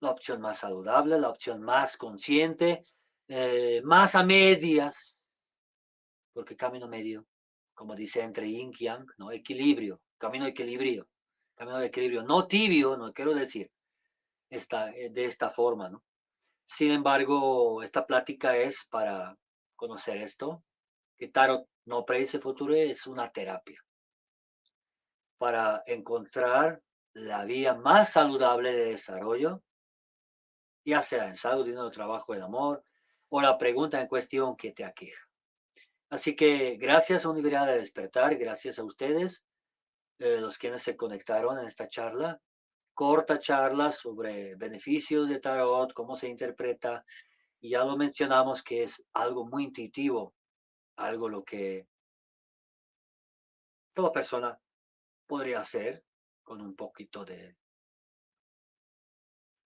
la 0.00 0.10
opción 0.10 0.40
más 0.40 0.58
saludable, 0.58 1.18
la 1.18 1.30
opción 1.30 1.62
más 1.62 1.96
consciente, 1.96 2.84
eh, 3.28 3.80
más 3.84 4.14
a 4.14 4.24
medias, 4.24 5.24
porque 6.32 6.56
camino 6.56 6.88
medio, 6.88 7.26
como 7.74 7.94
dice 7.94 8.22
entre 8.22 8.50
yin 8.50 8.72
y 8.78 8.84
yang, 8.84 9.06
¿no? 9.18 9.30
equilibrio, 9.32 10.00
camino 10.18 10.46
equilibrio, 10.46 11.08
camino 11.54 11.78
de 11.78 11.86
equilibrio, 11.86 12.22
no 12.22 12.46
tibio, 12.46 12.96
no 12.96 13.12
quiero 13.12 13.34
decir 13.34 13.70
esta, 14.50 14.90
eh, 14.90 15.10
de 15.10 15.24
esta 15.24 15.50
forma, 15.50 15.88
¿no? 15.88 16.02
Sin 16.66 16.90
embargo, 16.90 17.82
esta 17.82 18.06
plática 18.06 18.56
es 18.56 18.86
para 18.90 19.36
conocer 19.76 20.16
esto, 20.16 20.62
que 21.18 21.28
Tarot 21.28 21.68
no 21.84 22.04
predice 22.04 22.40
futuro, 22.40 22.74
es 22.74 23.06
una 23.06 23.30
terapia 23.30 23.84
para 25.38 25.82
encontrar 25.86 26.82
la 27.14 27.44
vía 27.44 27.74
más 27.74 28.12
saludable 28.12 28.72
de 28.72 28.86
desarrollo, 28.86 29.62
ya 30.84 31.00
sea 31.00 31.26
en 31.28 31.36
salud, 31.36 31.64
dinero, 31.64 31.90
trabajo, 31.90 32.34
el 32.34 32.42
amor, 32.42 32.84
o 33.28 33.40
la 33.40 33.56
pregunta 33.56 34.00
en 34.00 34.08
cuestión 34.08 34.56
que 34.56 34.72
te 34.72 34.84
aqueja. 34.84 35.20
Así 36.10 36.36
que 36.36 36.76
gracias 36.76 37.24
a 37.24 37.30
Universidad 37.30 37.66
de 37.66 37.78
Despertar, 37.78 38.36
gracias 38.36 38.78
a 38.78 38.84
ustedes, 38.84 39.44
eh, 40.18 40.38
los 40.40 40.58
quienes 40.58 40.82
se 40.82 40.96
conectaron 40.96 41.58
en 41.58 41.66
esta 41.66 41.88
charla, 41.88 42.40
corta 42.92 43.38
charla 43.38 43.90
sobre 43.90 44.54
beneficios 44.54 45.28
de 45.28 45.40
tarot, 45.40 45.92
cómo 45.92 46.14
se 46.14 46.28
interpreta, 46.28 47.04
y 47.60 47.70
ya 47.70 47.84
lo 47.84 47.96
mencionamos 47.96 48.62
que 48.62 48.84
es 48.84 49.04
algo 49.14 49.46
muy 49.46 49.64
intuitivo, 49.64 50.34
algo 50.96 51.28
lo 51.28 51.42
que 51.42 51.88
toda 53.94 54.12
persona 54.12 54.58
podría 55.26 55.60
hacer 55.60 56.04
con 56.42 56.60
un 56.60 56.74
poquito 56.74 57.24
de 57.24 57.56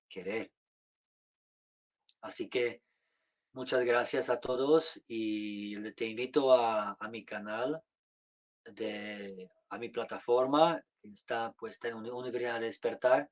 querer. 0.09 0.51
Así 2.21 2.49
que 2.49 2.83
muchas 3.53 3.85
gracias 3.85 4.31
a 4.31 4.41
todos 4.41 5.01
y 5.07 5.93
te 5.93 6.07
invito 6.07 6.53
a, 6.53 6.97
a 6.99 7.09
mi 7.09 7.25
canal, 7.25 7.83
de, 8.65 9.51
a 9.69 9.79
mi 9.79 9.89
plataforma 9.89 10.83
que 11.01 11.09
está 11.11 11.53
puesta 11.53 11.89
en 11.89 11.95
Universidad 11.95 12.61
de 12.61 12.67
Despertar 12.67 13.31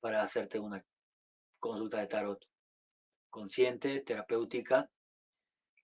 para 0.00 0.22
hacerte 0.22 0.58
una 0.58 0.84
consulta 1.58 1.98
de 1.98 2.06
tarot 2.06 2.44
consciente, 3.30 4.00
terapéutica, 4.00 4.88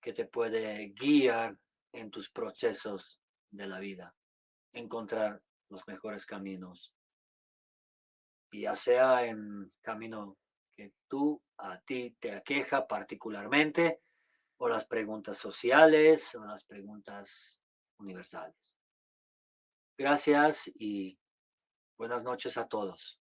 que 0.00 0.12
te 0.12 0.26
puede 0.26 0.88
guiar 0.88 1.56
en 1.92 2.10
tus 2.10 2.30
procesos 2.30 3.20
de 3.50 3.66
la 3.66 3.78
vida, 3.78 4.14
encontrar 4.72 5.40
los 5.70 5.86
mejores 5.86 6.26
caminos. 6.26 6.92
Y 8.52 8.62
ya 8.62 8.76
sea 8.76 9.24
en 9.26 9.72
camino 9.82 10.36
que 10.76 10.92
tú, 11.08 11.42
a 11.58 11.80
ti 11.80 12.16
te 12.20 12.32
aqueja 12.32 12.86
particularmente, 12.86 14.00
o 14.58 14.68
las 14.68 14.86
preguntas 14.86 15.38
sociales, 15.38 16.34
o 16.34 16.44
las 16.44 16.64
preguntas 16.64 17.60
universales. 17.98 18.76
Gracias 19.96 20.70
y 20.74 21.18
buenas 21.96 22.24
noches 22.24 22.56
a 22.58 22.66
todos. 22.66 23.20